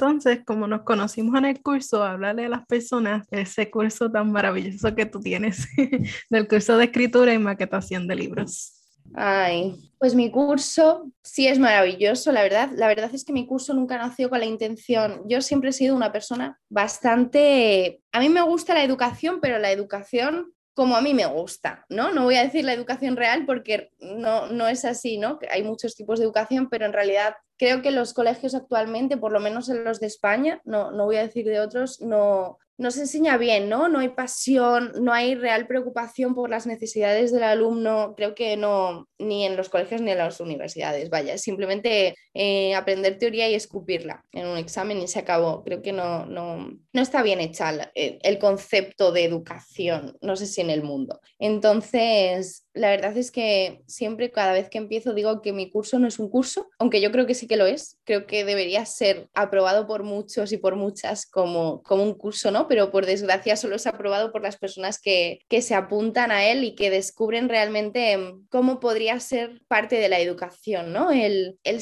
Entonces, 0.00 0.44
como 0.46 0.68
nos 0.68 0.82
conocimos 0.82 1.36
en 1.38 1.44
el 1.44 1.60
curso, 1.60 2.04
hablarle 2.04 2.44
a 2.44 2.48
las 2.48 2.64
personas 2.66 3.26
ese 3.32 3.68
curso 3.68 4.08
tan 4.08 4.30
maravilloso 4.30 4.94
que 4.94 5.06
tú 5.06 5.18
tienes, 5.18 5.66
del 6.30 6.46
curso 6.46 6.76
de 6.76 6.84
escritura 6.84 7.34
y 7.34 7.38
maquetación 7.38 8.06
de 8.06 8.14
libros. 8.14 8.74
Ay, 9.14 9.74
pues 9.98 10.14
mi 10.14 10.30
curso 10.30 11.10
sí 11.24 11.48
es 11.48 11.58
maravilloso, 11.58 12.30
la 12.30 12.44
verdad. 12.44 12.70
La 12.76 12.86
verdad 12.86 13.10
es 13.12 13.24
que 13.24 13.32
mi 13.32 13.44
curso 13.44 13.74
nunca 13.74 13.98
nació 13.98 14.30
con 14.30 14.38
la 14.38 14.46
intención. 14.46 15.22
Yo 15.26 15.42
siempre 15.42 15.70
he 15.70 15.72
sido 15.72 15.96
una 15.96 16.12
persona 16.12 16.60
bastante... 16.68 18.00
A 18.12 18.20
mí 18.20 18.28
me 18.28 18.42
gusta 18.42 18.74
la 18.74 18.84
educación, 18.84 19.40
pero 19.42 19.58
la 19.58 19.72
educación 19.72 20.52
como 20.78 20.96
a 20.96 21.00
mí 21.00 21.12
me 21.12 21.26
gusta, 21.26 21.84
¿no? 21.88 22.12
No 22.12 22.22
voy 22.22 22.36
a 22.36 22.44
decir 22.44 22.64
la 22.64 22.72
educación 22.72 23.16
real 23.16 23.44
porque 23.46 23.90
no, 23.98 24.46
no 24.46 24.68
es 24.68 24.84
así, 24.84 25.18
¿no? 25.18 25.40
Hay 25.50 25.64
muchos 25.64 25.96
tipos 25.96 26.20
de 26.20 26.24
educación, 26.24 26.68
pero 26.70 26.86
en 26.86 26.92
realidad 26.92 27.34
creo 27.56 27.82
que 27.82 27.90
los 27.90 28.14
colegios 28.14 28.54
actualmente, 28.54 29.16
por 29.16 29.32
lo 29.32 29.40
menos 29.40 29.68
en 29.70 29.82
los 29.82 29.98
de 29.98 30.06
España, 30.06 30.62
no, 30.64 30.92
no 30.92 31.06
voy 31.06 31.16
a 31.16 31.26
decir 31.26 31.46
de 31.46 31.58
otros, 31.58 32.00
no, 32.00 32.58
no 32.76 32.92
se 32.92 33.00
enseña 33.00 33.36
bien, 33.38 33.68
¿no? 33.68 33.88
No 33.88 33.98
hay 33.98 34.10
pasión, 34.10 34.92
no 35.02 35.12
hay 35.12 35.34
real 35.34 35.66
preocupación 35.66 36.36
por 36.36 36.48
las 36.48 36.64
necesidades 36.64 37.32
del 37.32 37.42
alumno, 37.42 38.14
creo 38.16 38.36
que 38.36 38.56
no, 38.56 39.08
ni 39.18 39.46
en 39.46 39.56
los 39.56 39.68
colegios 39.70 40.00
ni 40.00 40.12
en 40.12 40.18
las 40.18 40.38
universidades, 40.38 41.10
vaya, 41.10 41.38
simplemente 41.38 42.14
eh, 42.40 42.72
aprender 42.76 43.18
teoría 43.18 43.48
y 43.48 43.54
escupirla 43.56 44.24
en 44.30 44.46
un 44.46 44.58
examen 44.58 44.98
y 44.98 45.08
se 45.08 45.18
acabó. 45.18 45.64
Creo 45.64 45.82
que 45.82 45.92
no, 45.92 46.24
no, 46.24 46.70
no 46.92 47.02
está 47.02 47.24
bien 47.24 47.40
hecha 47.40 47.90
eh, 47.96 48.20
el 48.22 48.38
concepto 48.38 49.10
de 49.10 49.24
educación, 49.24 50.16
no 50.20 50.36
sé 50.36 50.46
si 50.46 50.60
en 50.60 50.70
el 50.70 50.84
mundo. 50.84 51.20
Entonces, 51.40 52.64
la 52.74 52.90
verdad 52.90 53.16
es 53.16 53.32
que 53.32 53.82
siempre, 53.88 54.30
cada 54.30 54.52
vez 54.52 54.70
que 54.70 54.78
empiezo, 54.78 55.14
digo 55.14 55.42
que 55.42 55.52
mi 55.52 55.68
curso 55.68 55.98
no 55.98 56.06
es 56.06 56.20
un 56.20 56.30
curso, 56.30 56.68
aunque 56.78 57.00
yo 57.00 57.10
creo 57.10 57.26
que 57.26 57.34
sí 57.34 57.48
que 57.48 57.56
lo 57.56 57.66
es, 57.66 57.98
creo 58.04 58.24
que 58.26 58.44
debería 58.44 58.86
ser 58.86 59.28
aprobado 59.34 59.88
por 59.88 60.04
muchos 60.04 60.52
y 60.52 60.58
por 60.58 60.76
muchas 60.76 61.26
como, 61.26 61.82
como 61.82 62.04
un 62.04 62.14
curso, 62.14 62.52
¿no? 62.52 62.68
Pero 62.68 62.92
por 62.92 63.04
desgracia 63.04 63.56
solo 63.56 63.74
es 63.74 63.88
aprobado 63.88 64.30
por 64.30 64.42
las 64.42 64.58
personas 64.58 65.00
que, 65.00 65.40
que 65.48 65.60
se 65.60 65.74
apuntan 65.74 66.30
a 66.30 66.46
él 66.46 66.62
y 66.62 66.76
que 66.76 66.90
descubren 66.90 67.48
realmente 67.48 68.12
em, 68.12 68.46
cómo 68.48 68.78
podría 68.78 69.18
ser 69.18 69.60
parte 69.66 69.96
de 69.96 70.08
la 70.08 70.20
educación, 70.20 70.92
¿no? 70.92 71.10
El, 71.10 71.58
el 71.64 71.80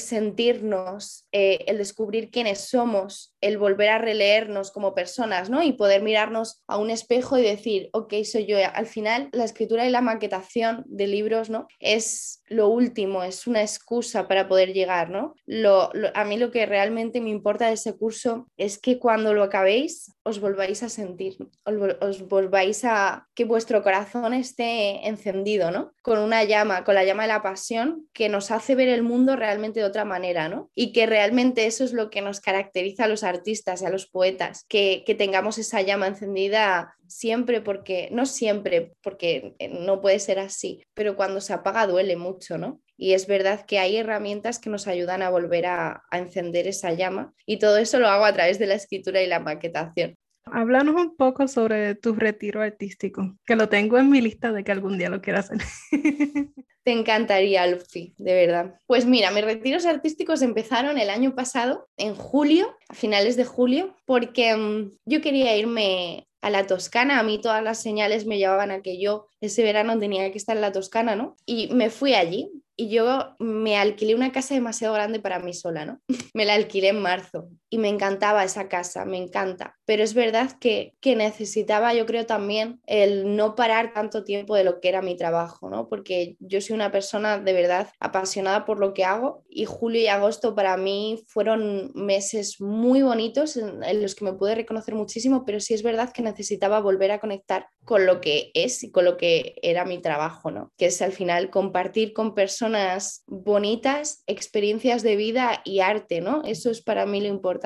eh, 1.31 1.65
el 1.67 1.77
descubrir 1.77 2.31
quiénes 2.31 2.59
somos, 2.59 3.35
el 3.41 3.57
volver 3.57 3.89
a 3.89 3.97
releernos 3.97 4.71
como 4.71 4.95
personas, 4.95 5.49
¿no? 5.49 5.63
Y 5.63 5.73
poder 5.73 6.01
mirarnos 6.01 6.61
a 6.67 6.77
un 6.77 6.89
espejo 6.89 7.37
y 7.37 7.41
decir, 7.41 7.89
ok, 7.93 8.13
soy 8.23 8.45
yo. 8.45 8.57
Al 8.73 8.87
final, 8.87 9.29
la 9.31 9.43
escritura 9.43 9.85
y 9.85 9.89
la 9.89 10.01
maquetación 10.01 10.83
de 10.87 11.07
libros, 11.07 11.49
¿no? 11.49 11.67
Es 11.79 12.36
lo 12.47 12.69
último, 12.69 13.23
es 13.23 13.47
una 13.47 13.61
excusa 13.61 14.27
para 14.27 14.47
poder 14.47 14.73
llegar, 14.73 15.09
¿no? 15.09 15.35
Lo, 15.45 15.91
a 16.13 16.23
mí 16.23 16.37
lo 16.37 16.51
que 16.51 16.65
realmente 16.65 17.21
me 17.21 17.29
importa 17.29 17.67
de 17.67 17.73
ese 17.73 17.97
curso 17.97 18.47
es 18.57 18.77
que 18.79 18.99
cuando 18.99 19.33
lo 19.33 19.43
acabéis 19.43 20.13
os 20.23 20.39
volváis 20.39 20.83
a 20.83 20.89
sentir, 20.89 21.37
os, 21.65 22.27
volváis 22.27 22.83
a 22.83 23.27
que 23.33 23.45
vuestro 23.45 23.83
corazón 23.83 24.33
esté 24.33 25.07
encendido, 25.07 25.71
¿no? 25.71 25.93
Con 26.01 26.19
una 26.19 26.43
llama, 26.43 26.83
con 26.83 26.95
la 26.95 27.03
llama 27.03 27.23
de 27.23 27.29
la 27.29 27.41
pasión 27.41 28.07
que 28.13 28.29
nos 28.29 28.51
hace 28.51 28.75
ver 28.75 28.89
el 28.89 29.03
mundo 29.03 29.35
realmente 29.35 29.79
de 29.79 29.85
otra 29.85 30.05
manera, 30.05 30.49
¿no? 30.49 30.69
Y 30.75 30.91
que 30.91 31.05
realmente 31.05 31.65
eso 31.65 31.83
es 31.83 31.93
lo 31.93 32.09
que 32.09 32.21
nos 32.21 32.39
caracteriza 32.39 33.05
a 33.05 33.07
los 33.07 33.23
artistas 33.23 33.81
y 33.81 33.85
a 33.85 33.89
los 33.89 34.07
poetas, 34.07 34.65
que, 34.67 35.03
que 35.05 35.15
tengamos 35.15 35.57
esa 35.57 35.81
llama 35.81 36.07
encendida 36.07 36.97
siempre 37.07 37.61
porque, 37.61 38.09
no 38.11 38.25
siempre, 38.25 38.93
porque 39.01 39.55
eh, 39.59 39.69
no 39.69 40.01
puede 40.01 40.19
ser 40.19 40.39
así, 40.39 40.83
pero 40.93 41.15
cuando 41.15 41.41
se 41.41 41.53
apaga 41.53 41.87
duele 41.87 42.15
mucho, 42.15 42.57
¿no? 42.57 42.81
Y 42.97 43.13
es 43.13 43.27
verdad 43.27 43.65
que 43.65 43.79
hay 43.79 43.97
herramientas 43.97 44.59
que 44.59 44.69
nos 44.69 44.87
ayudan 44.87 45.21
a 45.21 45.29
volver 45.29 45.67
a, 45.67 46.03
encender 46.11 46.67
esa 46.67 46.93
llama 46.93 47.33
y 47.45 47.59
todo 47.59 47.77
eso 47.77 47.99
lo 47.99 48.07
hago 48.07 48.25
a 48.25 48.33
través 48.33 48.57
de 48.59 48.67
la 48.67 48.73
escritura 48.73 49.21
y 49.21 49.27
la 49.27 49.39
maquetación. 49.39 50.15
Háblanos 50.45 50.95
un 50.95 51.15
poco 51.15 51.47
sobre 51.47 51.95
tu 51.95 52.15
retiro 52.15 52.61
artístico, 52.61 53.37
que 53.45 53.55
lo 53.55 53.69
tengo 53.69 53.97
en 53.97 54.09
mi 54.09 54.21
lista 54.21 54.51
de 54.51 54.63
que 54.63 54.71
algún 54.71 54.97
día 54.97 55.09
lo 55.09 55.21
quiera 55.21 55.39
hacer. 55.39 55.59
Te 56.87 56.93
encantaría, 56.93 57.67
Lucy, 57.67 58.13
de 58.17 58.33
verdad. 58.33 58.79
Pues 58.85 59.05
mira, 59.05 59.29
mis 59.31 59.43
retiros 59.43 59.85
artísticos 59.85 60.41
empezaron 60.41 60.97
el 60.97 61.09
año 61.09 61.35
pasado, 61.35 61.89
en 61.97 62.15
julio, 62.15 62.77
a 62.87 62.93
finales 62.93 63.35
de 63.35 63.43
julio, 63.43 63.93
porque 64.05 64.55
mm, 64.55 64.93
yo 65.03 65.19
quería 65.19 65.57
irme 65.57 66.29
a 66.39 66.49
la 66.49 66.65
Toscana. 66.65 67.19
A 67.19 67.23
mí 67.23 67.41
todas 67.41 67.61
las 67.61 67.81
señales 67.81 68.25
me 68.25 68.37
llevaban 68.37 68.71
a 68.71 68.81
que 68.81 69.01
yo 69.01 69.27
ese 69.41 69.63
verano 69.63 69.99
tenía 69.99 70.31
que 70.31 70.37
estar 70.37 70.55
en 70.55 70.61
la 70.61 70.71
Toscana, 70.71 71.17
¿no? 71.17 71.35
Y 71.45 71.67
me 71.73 71.89
fui 71.89 72.13
allí 72.13 72.53
y 72.77 72.87
yo 72.87 73.35
me 73.37 73.75
alquilé 73.75 74.15
una 74.15 74.31
casa 74.31 74.53
demasiado 74.53 74.93
grande 74.93 75.19
para 75.19 75.39
mí 75.39 75.53
sola, 75.53 75.85
¿no? 75.85 75.99
me 76.33 76.45
la 76.45 76.53
alquilé 76.53 76.87
en 76.87 77.01
marzo 77.01 77.49
y 77.69 77.77
me 77.77 77.89
encantaba 77.89 78.43
esa 78.43 78.69
casa, 78.69 79.05
me 79.05 79.17
encanta. 79.17 79.75
Pero 79.85 80.03
es 80.03 80.13
verdad 80.13 80.51
que, 80.59 80.95
que, 81.01 81.15
necesitaba, 81.15 81.93
yo 81.93 82.05
creo 82.05 82.25
también, 82.25 82.81
el 82.85 83.35
no 83.35 83.55
parar 83.55 83.93
tanto 83.93 84.23
tiempo 84.23 84.55
de 84.55 84.63
lo 84.63 84.79
que 84.79 84.89
era 84.89 85.01
mi 85.01 85.17
trabajo, 85.17 85.69
¿no? 85.69 85.89
Porque 85.89 86.37
yo 86.39 86.61
soy 86.61 86.75
una 86.75 86.91
persona 86.91 87.37
de 87.39 87.53
verdad 87.53 87.89
apasionada 87.99 88.65
por 88.65 88.79
lo 88.79 88.93
que 88.93 89.03
hago 89.03 89.43
y 89.49 89.65
julio 89.65 90.01
y 90.01 90.07
agosto 90.07 90.55
para 90.55 90.77
mí 90.77 91.23
fueron 91.27 91.91
meses 91.93 92.61
muy 92.61 93.01
bonitos 93.01 93.57
en, 93.57 93.83
en 93.83 94.01
los 94.01 94.15
que 94.15 94.25
me 94.25 94.33
pude 94.33 94.55
reconocer 94.55 94.95
muchísimo, 94.95 95.43
pero 95.45 95.59
sí 95.59 95.73
es 95.73 95.83
verdad 95.83 96.11
que 96.13 96.21
necesitaba 96.21 96.79
volver 96.79 97.11
a 97.11 97.19
conectar 97.19 97.67
con 97.83 98.05
lo 98.05 98.19
que 98.21 98.51
es 98.53 98.83
y 98.83 98.91
con 98.91 99.05
lo 99.05 99.17
que 99.17 99.55
era 99.61 99.85
mi 99.85 99.99
trabajo, 99.99 100.51
¿no? 100.51 100.73
Que 100.77 100.87
es 100.87 101.01
al 101.01 101.13
final 101.13 101.49
compartir 101.49 102.13
con 102.13 102.35
personas 102.35 103.23
bonitas 103.27 104.23
experiencias 104.27 105.03
de 105.03 105.15
vida 105.15 105.61
y 105.63 105.79
arte, 105.79 106.21
¿no? 106.21 106.43
Eso 106.43 106.69
es 106.69 106.81
para 106.81 107.05
mí 107.05 107.21
lo 107.21 107.27
importante. 107.27 107.56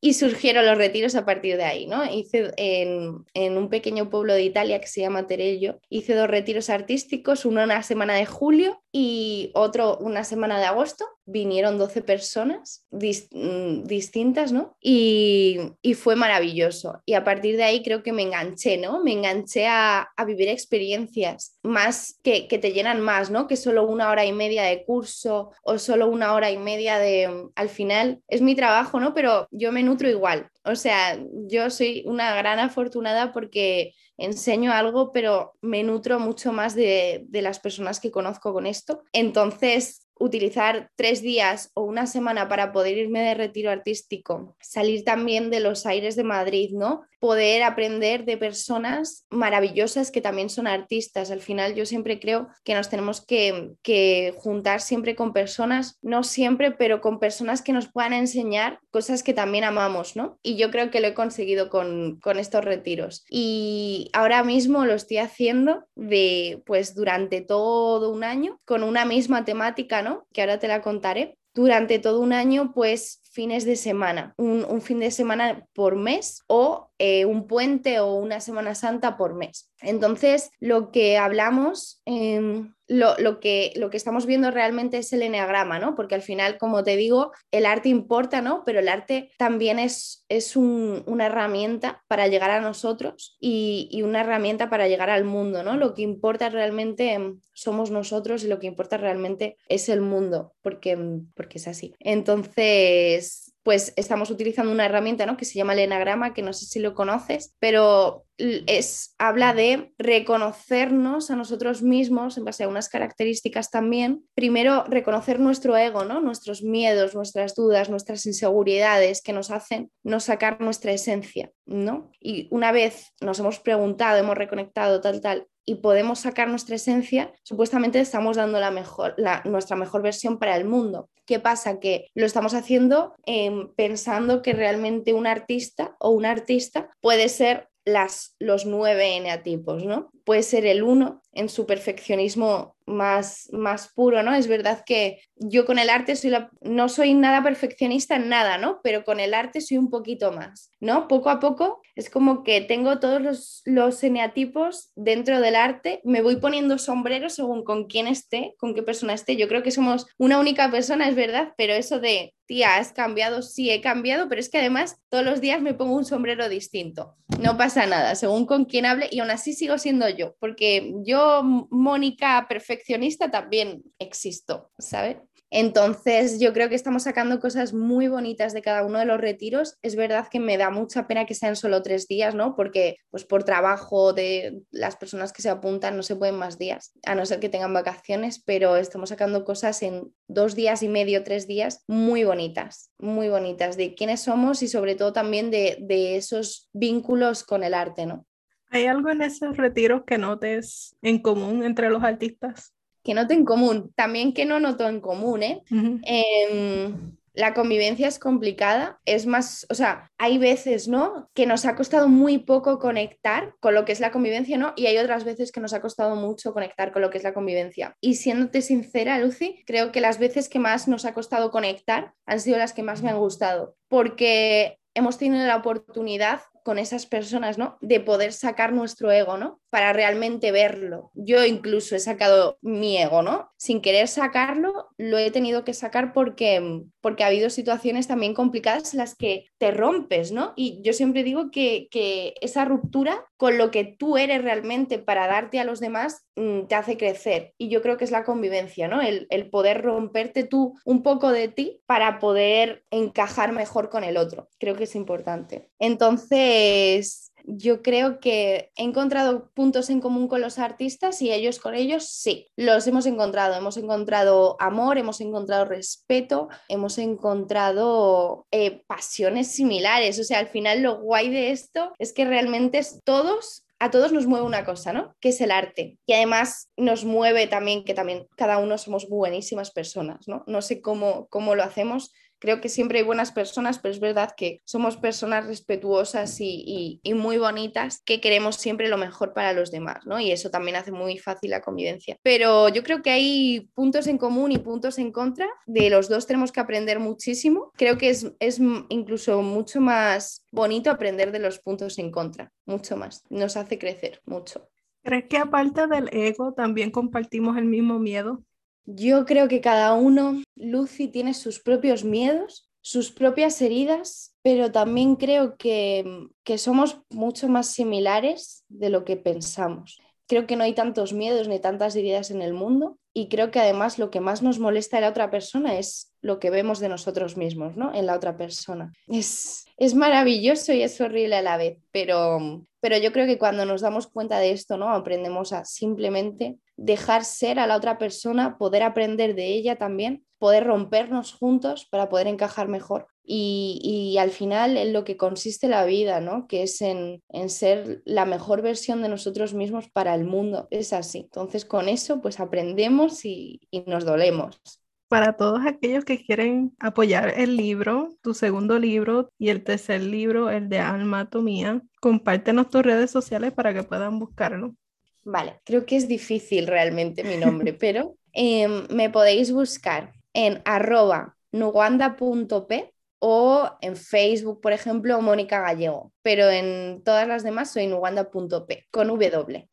Y 0.00 0.14
surgieron 0.14 0.66
los 0.66 0.78
retiros 0.78 1.14
a 1.14 1.24
partir 1.24 1.56
de 1.56 1.64
ahí, 1.64 1.86
¿no? 1.86 2.04
Hice 2.04 2.52
en, 2.56 3.56
un 3.56 3.68
pequeño 3.68 4.10
pueblo 4.10 4.34
de 4.34 4.42
Italia 4.42 4.80
que 4.80 4.86
se 4.86 5.00
llama 5.00 5.26
Terello, 5.26 5.80
hice 5.88 6.14
dos 6.14 6.28
retiros 6.28 6.70
artísticos, 6.70 7.44
uno 7.44 7.62
en 7.62 7.68
la 7.68 7.82
semana 7.82 8.14
de 8.14 8.26
julio 8.26 8.82
Y 8.98 9.50
otro, 9.52 9.98
una 9.98 10.24
semana 10.24 10.58
de 10.58 10.64
agosto, 10.64 11.04
vinieron 11.26 11.76
12 11.76 12.00
personas 12.00 12.86
mm, 12.90 13.82
distintas, 13.82 14.52
¿no? 14.52 14.74
Y, 14.80 15.74
fue 15.96 16.16
maravilloso. 16.16 17.02
Y 17.04 17.12
a 17.12 17.22
partir 17.22 17.58
de 17.58 17.64
ahí 17.64 17.82
creo 17.82 18.02
que 18.02 18.14
me 18.14 18.22
enganché, 18.22 18.78
¿no? 18.78 19.04
Me 19.04 19.12
enganché 19.12 19.66
a, 19.66 20.08
vivir 20.26 20.48
experiencias 20.48 21.58
más 21.62 22.18
que, 22.22 22.48
que, 22.48 22.56
te 22.58 22.72
llenan 22.72 23.02
más, 23.02 23.30
¿no? 23.30 23.46
Que 23.46 23.56
solo 23.56 23.86
una 23.86 24.10
hora 24.10 24.24
y 24.24 24.32
media 24.32 24.62
de 24.62 24.82
curso 24.86 25.50
o 25.62 25.78
solo 25.78 26.08
una 26.08 26.32
hora 26.32 26.50
y 26.50 26.56
media 26.56 26.98
de... 26.98 27.50
Al 27.54 27.68
final 27.68 28.22
es 28.28 28.40
mi 28.40 28.54
trabajo, 28.54 28.98
¿no? 28.98 29.12
Pero 29.12 29.46
yo 29.50 29.72
me 29.72 29.82
nutro 29.82 30.08
igual. 30.08 30.48
O 30.64 30.74
sea, 30.74 31.18
yo 31.48 31.68
soy 31.68 32.02
una 32.06 32.34
gran 32.34 32.60
afortunada 32.60 33.32
porque 33.34 33.92
enseño 34.18 34.72
algo, 34.72 35.12
pero 35.12 35.54
me 35.60 35.82
nutro 35.82 36.18
mucho 36.18 36.52
más 36.52 36.74
de, 36.74 37.26
de 37.28 37.42
las 37.42 37.58
personas 37.58 38.00
que 38.00 38.10
conozco 38.10 38.52
con 38.52 38.66
esto. 38.66 39.02
Entonces, 39.12 40.05
utilizar 40.18 40.90
tres 40.96 41.22
días 41.22 41.70
o 41.74 41.82
una 41.82 42.06
semana 42.06 42.48
para 42.48 42.72
poder 42.72 42.96
irme 42.96 43.20
de 43.20 43.34
retiro 43.34 43.70
artístico, 43.70 44.56
salir 44.60 45.04
también 45.04 45.50
de 45.50 45.60
los 45.60 45.86
aires 45.86 46.16
de 46.16 46.24
Madrid, 46.24 46.70
¿no? 46.72 47.02
Poder 47.18 47.62
aprender 47.62 48.24
de 48.24 48.36
personas 48.36 49.26
maravillosas 49.30 50.10
que 50.10 50.20
también 50.20 50.50
son 50.50 50.66
artistas. 50.66 51.30
Al 51.30 51.40
final 51.40 51.74
yo 51.74 51.86
siempre 51.86 52.20
creo 52.20 52.48
que 52.62 52.74
nos 52.74 52.88
tenemos 52.88 53.24
que, 53.24 53.72
que 53.82 54.34
juntar 54.36 54.80
siempre 54.80 55.16
con 55.16 55.32
personas, 55.32 55.98
no 56.02 56.22
siempre, 56.22 56.72
pero 56.72 57.00
con 57.00 57.18
personas 57.18 57.62
que 57.62 57.72
nos 57.72 57.90
puedan 57.90 58.12
enseñar 58.12 58.80
cosas 58.90 59.22
que 59.22 59.34
también 59.34 59.64
amamos, 59.64 60.14
¿no? 60.14 60.38
Y 60.42 60.56
yo 60.56 60.70
creo 60.70 60.90
que 60.90 61.00
lo 61.00 61.08
he 61.08 61.14
conseguido 61.14 61.68
con, 61.68 62.20
con 62.20 62.38
estos 62.38 62.64
retiros. 62.64 63.24
Y 63.30 64.10
ahora 64.12 64.44
mismo 64.44 64.84
lo 64.84 64.94
estoy 64.94 65.18
haciendo 65.18 65.84
de, 65.94 66.62
pues 66.66 66.94
durante 66.94 67.40
todo 67.40 68.10
un 68.10 68.24
año 68.24 68.60
con 68.64 68.82
una 68.82 69.04
misma 69.04 69.44
temática, 69.44 70.02
que 70.32 70.40
ahora 70.40 70.58
te 70.58 70.68
la 70.68 70.82
contaré. 70.82 71.38
Durante 71.54 71.98
todo 71.98 72.20
un 72.20 72.32
año, 72.32 72.72
pues 72.74 73.22
fines 73.32 73.64
de 73.64 73.76
semana, 73.76 74.34
un, 74.36 74.80
fin 74.82 75.00
de 75.00 75.10
semana 75.10 75.66
por 75.74 75.96
mes 75.96 76.42
o 76.48 76.90
eh, 76.98 77.24
un 77.24 77.46
puente 77.46 78.00
o 78.00 78.14
una 78.14 78.40
Semana 78.40 78.74
Santa 78.74 79.16
por 79.16 79.34
mes. 79.34 79.70
Entonces, 79.80 80.50
lo 80.58 80.90
que 80.90 81.18
hablamos, 81.18 82.00
em, 82.06 82.74
lo, 82.88 83.40
que, 83.40 83.72
lo 83.76 83.90
que 83.90 83.96
estamos 83.96 84.26
viendo 84.26 84.50
realmente 84.50 84.98
es 84.98 85.12
el 85.12 85.22
eneagrama, 85.22 85.78
¿no? 85.78 85.94
Porque 85.94 86.14
al 86.14 86.22
final, 86.22 86.56
como 86.56 86.82
te 86.84 86.96
digo, 86.96 87.32
el 87.50 87.66
arte 87.66 87.88
importa, 87.88 88.40
¿no? 88.40 88.62
Pero 88.64 88.78
el 88.78 88.88
arte 88.88 89.30
también 89.36 89.78
es, 89.78 90.24
es 90.28 90.56
una 90.56 91.26
herramienta 91.26 92.02
para 92.08 92.28
llegar 92.28 92.50
a 92.50 92.60
nosotros 92.60 93.36
y, 93.40 93.88
y, 93.90 94.02
una 94.02 94.20
herramienta 94.20 94.70
para 94.70 94.88
llegar 94.88 95.10
al 95.10 95.24
mundo, 95.24 95.62
¿no? 95.62 95.76
Lo 95.76 95.94
que 95.94 96.02
importa 96.02 96.48
realmente 96.48 97.12
em, 97.12 97.40
somos 97.52 97.90
nosotros 97.90 98.44
y 98.44 98.48
lo 98.48 98.58
que 98.58 98.68
importa 98.68 98.96
realmente 98.96 99.58
es 99.68 99.88
el 99.88 100.00
mundo, 100.00 100.54
porque, 100.62 100.92
em, 100.92 101.26
porque 101.34 101.58
es 101.58 101.68
así. 101.68 101.94
Entonces, 101.98 103.45
pues 103.66 103.92
estamos 103.96 104.30
utilizando 104.30 104.70
una 104.70 104.84
herramienta 104.84 105.26
¿no? 105.26 105.36
que 105.36 105.44
se 105.44 105.54
llama 105.54 105.72
el 105.72 105.80
enagrama, 105.80 106.34
que 106.34 106.40
no 106.40 106.52
sé 106.52 106.66
si 106.66 106.78
lo 106.78 106.94
conoces, 106.94 107.52
pero 107.58 108.24
es, 108.38 109.16
habla 109.18 109.54
de 109.54 109.92
reconocernos 109.98 111.32
a 111.32 111.36
nosotros 111.36 111.82
mismos 111.82 112.38
en 112.38 112.44
base 112.44 112.62
a 112.62 112.68
unas 112.68 112.88
características 112.88 113.72
también. 113.72 114.24
Primero, 114.36 114.84
reconocer 114.84 115.40
nuestro 115.40 115.76
ego, 115.76 116.04
¿no? 116.04 116.20
nuestros 116.20 116.62
miedos, 116.62 117.16
nuestras 117.16 117.56
dudas, 117.56 117.90
nuestras 117.90 118.24
inseguridades 118.24 119.20
que 119.20 119.32
nos 119.32 119.50
hacen 119.50 119.90
no 120.04 120.20
sacar 120.20 120.60
nuestra 120.60 120.92
esencia. 120.92 121.50
¿no? 121.64 122.12
Y 122.20 122.46
una 122.52 122.70
vez 122.70 123.14
nos 123.20 123.40
hemos 123.40 123.58
preguntado, 123.58 124.18
hemos 124.18 124.38
reconectado, 124.38 125.00
tal, 125.00 125.20
tal, 125.20 125.48
y 125.66 125.76
podemos 125.76 126.20
sacar 126.20 126.48
nuestra 126.48 126.76
esencia, 126.76 127.32
supuestamente 127.42 128.00
estamos 128.00 128.36
dando 128.36 128.60
la 128.60 128.70
mejor, 128.70 129.16
nuestra 129.44 129.76
mejor 129.76 130.00
versión 130.00 130.38
para 130.38 130.56
el 130.56 130.64
mundo. 130.64 131.10
¿Qué 131.26 131.40
pasa? 131.40 131.80
Que 131.80 132.06
lo 132.14 132.24
estamos 132.24 132.54
haciendo 132.54 133.14
em, 133.26 133.74
pensando 133.74 134.42
que 134.42 134.52
realmente 134.52 135.12
un 135.12 135.26
artista 135.26 135.96
o 135.98 136.10
un 136.10 136.24
artista 136.24 136.88
puede 137.00 137.28
ser 137.28 137.68
las, 137.84 138.36
los 138.38 138.64
nueve 138.64 139.16
eneatipos, 139.16 139.84
¿no? 139.84 140.10
Puede 140.24 140.42
ser 140.42 140.66
el 140.66 140.82
uno 140.82 141.22
en 141.32 141.48
su 141.48 141.66
perfeccionismo 141.66 142.75
más, 142.86 143.48
más 143.52 143.92
puro, 143.92 144.22
¿no? 144.22 144.34
Es 144.34 144.46
verdad 144.46 144.82
que 144.86 145.20
yo 145.36 145.66
con 145.66 145.78
el 145.78 145.90
arte 145.90 146.16
soy 146.16 146.32
no 146.62 146.88
soy 146.88 147.14
nada 147.14 147.42
perfeccionista 147.42 148.16
en 148.16 148.28
nada, 148.28 148.58
¿no? 148.58 148.80
Pero 148.82 149.04
con 149.04 149.20
el 149.20 149.34
arte 149.34 149.60
soy 149.60 149.76
un 149.76 149.90
poquito 149.90 150.32
más, 150.32 150.70
¿no? 150.80 151.08
Poco 151.08 151.30
a 151.30 151.40
poco 151.40 151.82
es 151.94 152.10
como 152.10 152.42
que 152.42 152.60
tengo 152.60 152.98
todos 153.00 153.20
los, 153.20 153.62
los 153.64 154.02
eneatipos 154.04 154.90
dentro 154.94 155.40
del 155.40 155.56
arte, 155.56 156.00
me 156.04 156.22
voy 156.22 156.36
poniendo 156.36 156.78
sombreros 156.78 157.34
según 157.34 157.64
con 157.64 157.86
quién 157.86 158.06
esté, 158.06 158.54
con 158.58 158.74
qué 158.74 158.82
persona 158.82 159.14
esté. 159.14 159.36
Yo 159.36 159.48
creo 159.48 159.62
que 159.62 159.70
somos 159.70 160.06
una 160.18 160.38
única 160.38 160.70
persona, 160.70 161.08
es 161.08 161.14
verdad, 161.14 161.54
pero 161.56 161.72
eso 161.72 161.98
de, 161.98 162.34
tía, 162.46 162.76
has 162.76 162.92
cambiado, 162.92 163.42
sí 163.42 163.70
he 163.70 163.80
cambiado, 163.80 164.28
pero 164.28 164.40
es 164.40 164.48
que 164.48 164.58
además 164.58 164.96
todos 165.08 165.24
los 165.24 165.40
días 165.40 165.60
me 165.60 165.74
pongo 165.74 165.96
un 165.96 166.04
sombrero 166.04 166.48
distinto. 166.48 167.16
No 167.40 167.56
pasa 167.56 167.86
nada, 167.86 168.14
según 168.14 168.46
con 168.46 168.64
quién 168.64 168.86
hable 168.86 169.08
y 169.10 169.20
aún 169.20 169.30
así 169.30 169.52
sigo 169.52 169.78
siendo 169.78 170.08
yo, 170.08 170.36
porque 170.38 170.94
yo, 171.04 171.42
Mónica, 171.42 172.46
perfeccionista, 172.76 173.30
también 173.30 173.82
existo, 173.98 174.70
¿sabes? 174.78 175.16
Entonces, 175.48 176.40
yo 176.40 176.52
creo 176.52 176.68
que 176.68 176.74
estamos 176.74 177.04
sacando 177.04 177.38
cosas 177.38 177.72
muy 177.72 178.08
bonitas 178.08 178.52
de 178.52 178.62
cada 178.62 178.84
uno 178.84 178.98
de 178.98 179.04
los 179.04 179.20
retiros. 179.20 179.78
Es 179.80 179.94
verdad 179.94 180.26
que 180.28 180.40
me 180.40 180.58
da 180.58 180.70
mucha 180.70 181.06
pena 181.06 181.24
que 181.24 181.36
sean 181.36 181.54
solo 181.54 181.82
tres 181.82 182.08
días, 182.08 182.34
¿no? 182.34 182.56
Porque, 182.56 182.96
pues 183.10 183.24
por 183.24 183.44
trabajo 183.44 184.12
de 184.12 184.62
las 184.72 184.96
personas 184.96 185.32
que 185.32 185.42
se 185.42 185.48
apuntan, 185.48 185.96
no 185.96 186.02
se 186.02 186.16
pueden 186.16 186.34
más 186.34 186.58
días, 186.58 186.92
a 187.06 187.14
no 187.14 187.24
ser 187.24 187.38
que 187.38 187.48
tengan 187.48 187.72
vacaciones, 187.72 188.42
pero 188.44 188.76
estamos 188.76 189.10
sacando 189.10 189.44
cosas 189.44 189.82
en 189.82 190.12
dos 190.26 190.56
días 190.56 190.82
y 190.82 190.88
medio, 190.88 191.22
tres 191.22 191.46
días, 191.46 191.84
muy 191.86 192.24
bonitas, 192.24 192.90
muy 192.98 193.28
bonitas, 193.28 193.76
de 193.76 193.94
quiénes 193.94 194.22
somos 194.22 194.62
y 194.62 194.68
sobre 194.68 194.96
todo 194.96 195.12
también 195.12 195.52
de, 195.52 195.78
de 195.80 196.16
esos 196.16 196.68
vínculos 196.72 197.44
con 197.44 197.62
el 197.62 197.74
arte, 197.74 198.04
¿no? 198.04 198.26
¿Hay 198.70 198.86
algo 198.86 199.10
en 199.10 199.22
esos 199.22 199.56
retiros 199.56 200.02
que 200.06 200.18
notes 200.18 200.96
en 201.02 201.18
común 201.20 201.64
entre 201.64 201.90
los 201.90 202.02
artistas? 202.02 202.74
Que 203.02 203.14
note 203.14 203.34
en 203.34 203.44
común, 203.44 203.92
también 203.94 204.32
que 204.32 204.44
no 204.44 204.58
noto 204.58 204.88
en 204.88 205.00
común, 205.00 205.42
¿eh? 205.42 205.62
Em, 205.70 207.16
la 207.36 207.54
convivencia 207.54 208.08
es 208.08 208.18
complicada, 208.18 208.98
es 209.04 209.26
más, 209.26 209.66
o 209.68 209.74
sea, 209.74 210.10
hay 210.18 210.38
veces, 210.38 210.88
¿no? 210.88 211.30
Que 211.34 211.46
nos 211.46 211.66
ha 211.66 211.76
costado 211.76 212.08
muy 212.08 212.38
poco 212.38 212.78
conectar 212.78 213.54
con 213.60 213.74
lo 213.74 213.84
que 213.84 213.92
es 213.92 214.00
la 214.00 214.10
convivencia, 214.10 214.56
¿no? 214.56 214.72
Y 214.74 214.86
hay 214.86 214.96
otras 214.96 215.24
veces 215.24 215.52
que 215.52 215.60
nos 215.60 215.74
ha 215.74 215.80
costado 215.80 216.16
mucho 216.16 216.52
conectar 216.52 216.92
con 216.92 217.02
lo 217.02 217.10
que 217.10 217.18
es 217.18 217.24
la 217.24 217.34
convivencia. 217.34 217.94
Y 218.00 218.14
siéndote 218.14 218.62
sincera, 218.62 219.18
Lucy, 219.18 219.62
creo 219.66 219.92
que 219.92 220.00
las 220.00 220.18
veces 220.18 220.48
que 220.48 220.58
más 220.58 220.88
nos 220.88 221.04
ha 221.04 221.14
costado 221.14 221.50
conectar 221.50 222.14
han 222.24 222.40
sido 222.40 222.58
las 222.58 222.72
que 222.72 222.82
más 222.82 223.02
me 223.02 223.10
han 223.10 223.18
gustado, 223.18 223.76
porque 223.88 224.78
hemos 224.94 225.18
tenido 225.18 225.46
la 225.46 225.56
oportunidad 225.56 226.40
con 226.66 226.80
esas 226.80 227.06
personas, 227.06 227.58
¿no? 227.58 227.78
De 227.80 228.00
poder 228.00 228.32
sacar 228.32 228.72
nuestro 228.72 229.12
ego, 229.12 229.36
¿no? 229.36 229.60
Para 229.76 229.92
realmente 229.92 230.52
verlo. 230.52 231.10
Yo 231.12 231.44
incluso 231.44 231.96
he 231.96 231.98
sacado 231.98 232.56
mi 232.62 232.96
ego, 232.96 233.20
¿no? 233.20 233.50
Sin 233.58 233.82
querer 233.82 234.08
sacarlo, 234.08 234.88
lo 234.96 235.18
he 235.18 235.30
tenido 235.30 235.64
que 235.64 235.74
sacar 235.74 236.14
porque, 236.14 236.80
porque 237.02 237.24
ha 237.24 237.26
habido 237.26 237.50
situaciones 237.50 238.08
también 238.08 238.32
complicadas 238.32 238.94
en 238.94 239.00
las 239.00 239.14
que 239.14 239.50
te 239.58 239.72
rompes, 239.72 240.32
¿no? 240.32 240.54
Y 240.56 240.80
yo 240.82 240.94
siempre 240.94 241.24
digo 241.24 241.50
que, 241.50 241.88
que 241.90 242.32
esa 242.40 242.64
ruptura 242.64 243.26
con 243.36 243.58
lo 243.58 243.70
que 243.70 243.84
tú 243.84 244.16
eres 244.16 244.40
realmente 244.40 244.98
para 244.98 245.26
darte 245.26 245.60
a 245.60 245.64
los 245.64 245.78
demás 245.78 246.24
mm, 246.36 246.68
te 246.68 246.74
hace 246.74 246.96
crecer. 246.96 247.52
Y 247.58 247.68
yo 247.68 247.82
creo 247.82 247.98
que 247.98 248.04
es 248.04 248.10
la 248.10 248.24
convivencia, 248.24 248.88
¿no? 248.88 249.02
El, 249.02 249.26
el 249.28 249.50
poder 249.50 249.82
romperte 249.82 250.44
tú 250.44 250.72
un 250.86 251.02
poco 251.02 251.32
de 251.32 251.48
ti 251.48 251.82
para 251.84 252.18
poder 252.18 252.82
encajar 252.90 253.52
mejor 253.52 253.90
con 253.90 254.04
el 254.04 254.16
otro. 254.16 254.48
Creo 254.58 254.74
que 254.74 254.84
es 254.84 254.96
importante. 254.96 255.68
Entonces, 255.78 257.30
yo 257.46 257.82
creo 257.82 258.20
que 258.20 258.72
he 258.76 258.82
encontrado 258.82 259.50
puntos 259.54 259.88
en 259.88 260.00
común 260.00 260.28
con 260.28 260.40
los 260.40 260.58
artistas 260.58 261.22
y 261.22 261.32
ellos 261.32 261.60
con 261.60 261.74
ellos 261.74 262.08
sí, 262.08 262.48
los 262.56 262.86
hemos 262.86 263.06
encontrado. 263.06 263.54
Hemos 263.54 263.76
encontrado 263.76 264.56
amor, 264.58 264.98
hemos 264.98 265.20
encontrado 265.20 265.64
respeto, 265.64 266.48
hemos 266.68 266.98
encontrado 266.98 268.46
eh, 268.50 268.82
pasiones 268.86 269.52
similares. 269.52 270.18
O 270.18 270.24
sea, 270.24 270.40
al 270.40 270.48
final 270.48 270.82
lo 270.82 271.00
guay 271.00 271.30
de 271.30 271.52
esto 271.52 271.92
es 271.98 272.12
que 272.12 272.24
realmente 272.24 272.80
todos 273.04 273.62
a 273.78 273.90
todos 273.90 274.12
nos 274.12 274.26
mueve 274.26 274.46
una 274.46 274.64
cosa, 274.64 274.92
¿no? 274.92 275.14
Que 275.20 275.28
es 275.30 275.40
el 275.40 275.50
arte. 275.50 275.98
Y 276.06 276.14
además 276.14 276.70
nos 276.76 277.04
mueve 277.04 277.46
también 277.46 277.84
que 277.84 277.94
también 277.94 278.26
cada 278.36 278.58
uno 278.58 278.78
somos 278.78 279.08
buenísimas 279.08 279.70
personas, 279.70 280.26
¿no? 280.28 280.44
No 280.46 280.62
sé 280.62 280.80
cómo, 280.80 281.26
cómo 281.28 281.54
lo 281.54 281.62
hacemos, 281.62 282.12
Creo 282.38 282.60
que 282.60 282.68
siempre 282.68 282.98
hay 282.98 283.04
buenas 283.04 283.32
personas, 283.32 283.78
pero 283.78 283.92
es 283.92 284.00
verdad 284.00 284.34
que 284.36 284.60
somos 284.64 284.96
personas 284.96 285.46
respetuosas 285.46 286.36
y, 286.40 287.00
muy 287.16 287.38
bonitas 287.38 288.02
que 288.04 288.20
queremos 288.20 288.56
siempre 288.56 288.88
lo 288.88 288.98
mejor 288.98 289.32
para 289.32 289.54
los 289.54 289.70
demás, 289.70 290.04
¿no? 290.06 290.20
Y 290.20 290.30
eso 290.30 290.50
también 290.50 290.76
hace 290.76 290.92
muy 290.92 291.18
fácil 291.18 291.50
la 291.50 291.62
convivencia. 291.62 292.16
Pero 292.22 292.68
yo 292.68 292.82
creo 292.82 293.00
que 293.00 293.10
hay 293.10 293.70
puntos 293.74 294.06
en 294.06 294.18
común 294.18 294.52
y 294.52 294.58
puntos 294.58 294.98
en 294.98 295.12
contra. 295.12 295.48
De 295.64 295.88
los 295.88 296.08
dos 296.08 296.26
tenemos 296.26 296.52
que 296.52 296.60
aprender 296.60 297.00
muchísimo. 297.00 297.72
Creo 297.76 297.96
que 297.96 298.10
es, 298.10 298.30
es 298.38 298.60
incluso 298.90 299.40
mucho 299.42 299.80
más 299.80 300.44
bonito 300.52 300.90
aprender 300.90 301.32
de 301.32 301.38
los 301.38 301.58
puntos 301.58 301.98
en 301.98 302.10
contra, 302.10 302.52
mucho 302.66 302.96
más. 302.96 303.24
Nos 303.30 303.56
hace 303.56 303.78
crecer 303.78 304.20
mucho. 304.26 304.68
¿Crees 305.02 305.26
que 305.28 305.38
aparte 305.38 305.86
del 305.86 306.08
ego 306.12 306.52
también 306.52 306.90
compartimos 306.90 307.56
el 307.56 307.64
mismo 307.64 307.98
miedo? 307.98 308.42
Yo 308.86 309.26
creo 309.26 309.48
que 309.48 309.60
cada 309.60 309.94
uno, 309.94 310.42
Lucy, 310.54 311.08
tiene 311.08 311.34
sus 311.34 311.60
propios 311.60 312.04
miedos, 312.04 312.70
sus 312.80 313.10
propias 313.10 313.60
heridas, 313.60 314.34
pero 314.42 314.70
también 314.70 315.16
creo 315.16 315.56
que, 315.56 316.28
que 316.44 316.56
somos 316.56 317.00
mucho 317.10 317.48
más 317.48 317.66
similares 317.66 318.64
de 318.68 318.90
lo 318.90 319.04
que 319.04 319.16
pensamos. 319.16 320.00
Creo 320.28 320.46
que 320.46 320.56
no 320.56 320.64
hay 320.64 320.72
tantos 320.72 321.12
miedos 321.12 321.48
ni 321.48 321.58
tantas 321.58 321.96
heridas 321.96 322.30
en 322.30 322.42
el 322.42 322.52
mundo 322.52 322.98
y 323.12 323.28
creo 323.28 323.50
que 323.50 323.60
además 323.60 323.98
lo 323.98 324.10
que 324.10 324.20
más 324.20 324.42
nos 324.42 324.58
molesta 324.58 324.98
en 324.98 325.02
la 325.02 325.08
otra 325.08 325.30
persona 325.30 325.78
es 325.78 326.12
lo 326.20 326.38
que 326.38 326.50
vemos 326.50 326.80
de 326.80 326.88
nosotros 326.88 327.36
mismos, 327.36 327.76
¿no? 327.76 327.94
En 327.94 328.06
la 328.06 328.14
otra 328.14 328.36
persona. 328.36 328.92
Es, 329.08 329.64
es 329.76 329.94
maravilloso 329.94 330.72
y 330.72 330.82
es 330.82 331.00
horrible 331.00 331.36
a 331.36 331.42
la 331.42 331.56
vez, 331.56 331.78
pero, 331.92 332.66
pero 332.86 332.98
yo 332.98 333.10
creo 333.10 333.26
que 333.26 333.36
cuando 333.36 333.66
nos 333.66 333.80
damos 333.80 334.06
cuenta 334.06 334.38
de 334.38 334.52
esto, 334.52 334.76
¿no? 334.76 334.90
Aprendemos 334.90 335.52
a 335.52 335.64
simplemente 335.64 336.56
dejar 336.76 337.24
ser 337.24 337.58
a 337.58 337.66
la 337.66 337.74
otra 337.74 337.98
persona, 337.98 338.58
poder 338.58 338.84
aprender 338.84 339.34
de 339.34 339.54
ella 339.54 339.74
también, 339.74 340.24
poder 340.38 340.62
rompernos 340.62 341.32
juntos 341.32 341.84
para 341.90 342.08
poder 342.08 342.28
encajar 342.28 342.68
mejor 342.68 343.08
y, 343.24 344.14
al 344.20 344.30
final 344.30 344.76
en 344.76 344.92
lo 344.92 345.02
que 345.02 345.16
consiste 345.16 345.66
la 345.66 345.84
vida, 345.84 346.20
¿no? 346.20 346.46
Que 346.46 346.62
es 346.62 346.80
en, 346.80 347.24
ser 347.48 348.02
la 348.04 348.24
mejor 348.24 348.62
versión 348.62 349.02
de 349.02 349.08
nosotros 349.08 349.52
mismos 349.52 349.88
para 349.88 350.14
el 350.14 350.24
mundo. 350.24 350.68
Es 350.70 350.92
así. 350.92 351.22
Entonces 351.22 351.64
con 351.64 351.88
eso 351.88 352.22
pues 352.22 352.38
aprendemos 352.38 353.24
y 353.24 353.62
nos 353.88 354.04
dolemos. 354.04 354.60
Para 355.08 355.34
todos 355.34 355.64
aquellos 355.64 356.04
que 356.04 356.24
quieren 356.24 356.74
apoyar 356.80 357.34
el 357.36 357.56
libro, 357.56 358.16
tu 358.22 358.34
segundo 358.34 358.78
libro 358.78 359.28
y 359.38 359.50
el 359.50 359.62
tercer 359.62 360.02
libro, 360.02 360.50
el 360.50 360.68
de 360.68 360.80
Almatomía, 360.80 361.80
compártenos 362.00 362.70
tus 362.70 362.82
redes 362.82 363.10
sociales 363.10 363.52
para 363.52 363.72
que 363.72 363.84
puedan 363.84 364.18
buscarlo. 364.18 364.74
Vale, 365.22 365.60
creo 365.64 365.86
que 365.86 365.96
es 365.96 366.08
difícil 366.08 366.66
realmente 366.66 367.22
mi 367.22 367.36
nombre, 367.36 367.72
pero 367.80 368.16
em, 368.32 368.86
me 368.90 369.10
podéis 369.10 369.52
buscar 369.52 370.12
en 370.32 370.60
arroba 370.64 371.36
nuguanda.p 371.52 372.92
o 373.18 373.70
en 373.80 373.96
Facebook, 373.96 374.60
por 374.60 374.72
ejemplo, 374.72 375.20
Mónica 375.22 375.60
Gallego, 375.60 376.12
pero 376.22 376.50
en 376.50 377.02
todas 377.04 377.26
las 377.26 377.42
demás 377.42 377.72
soy 377.72 377.86
nuguanda.p 377.86 378.86
con 378.90 379.08
W. 379.08 379.68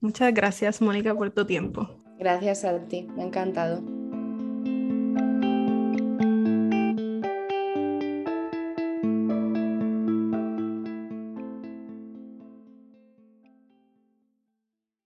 Muchas 0.00 0.34
gracias, 0.34 0.80
Mónica, 0.80 1.14
por 1.14 1.30
tu 1.30 1.46
tiempo. 1.46 1.88
Gracias 2.18 2.64
a 2.64 2.78
ti, 2.78 3.08
me 3.16 3.22
ha 3.22 3.26
encantado. 3.26 4.03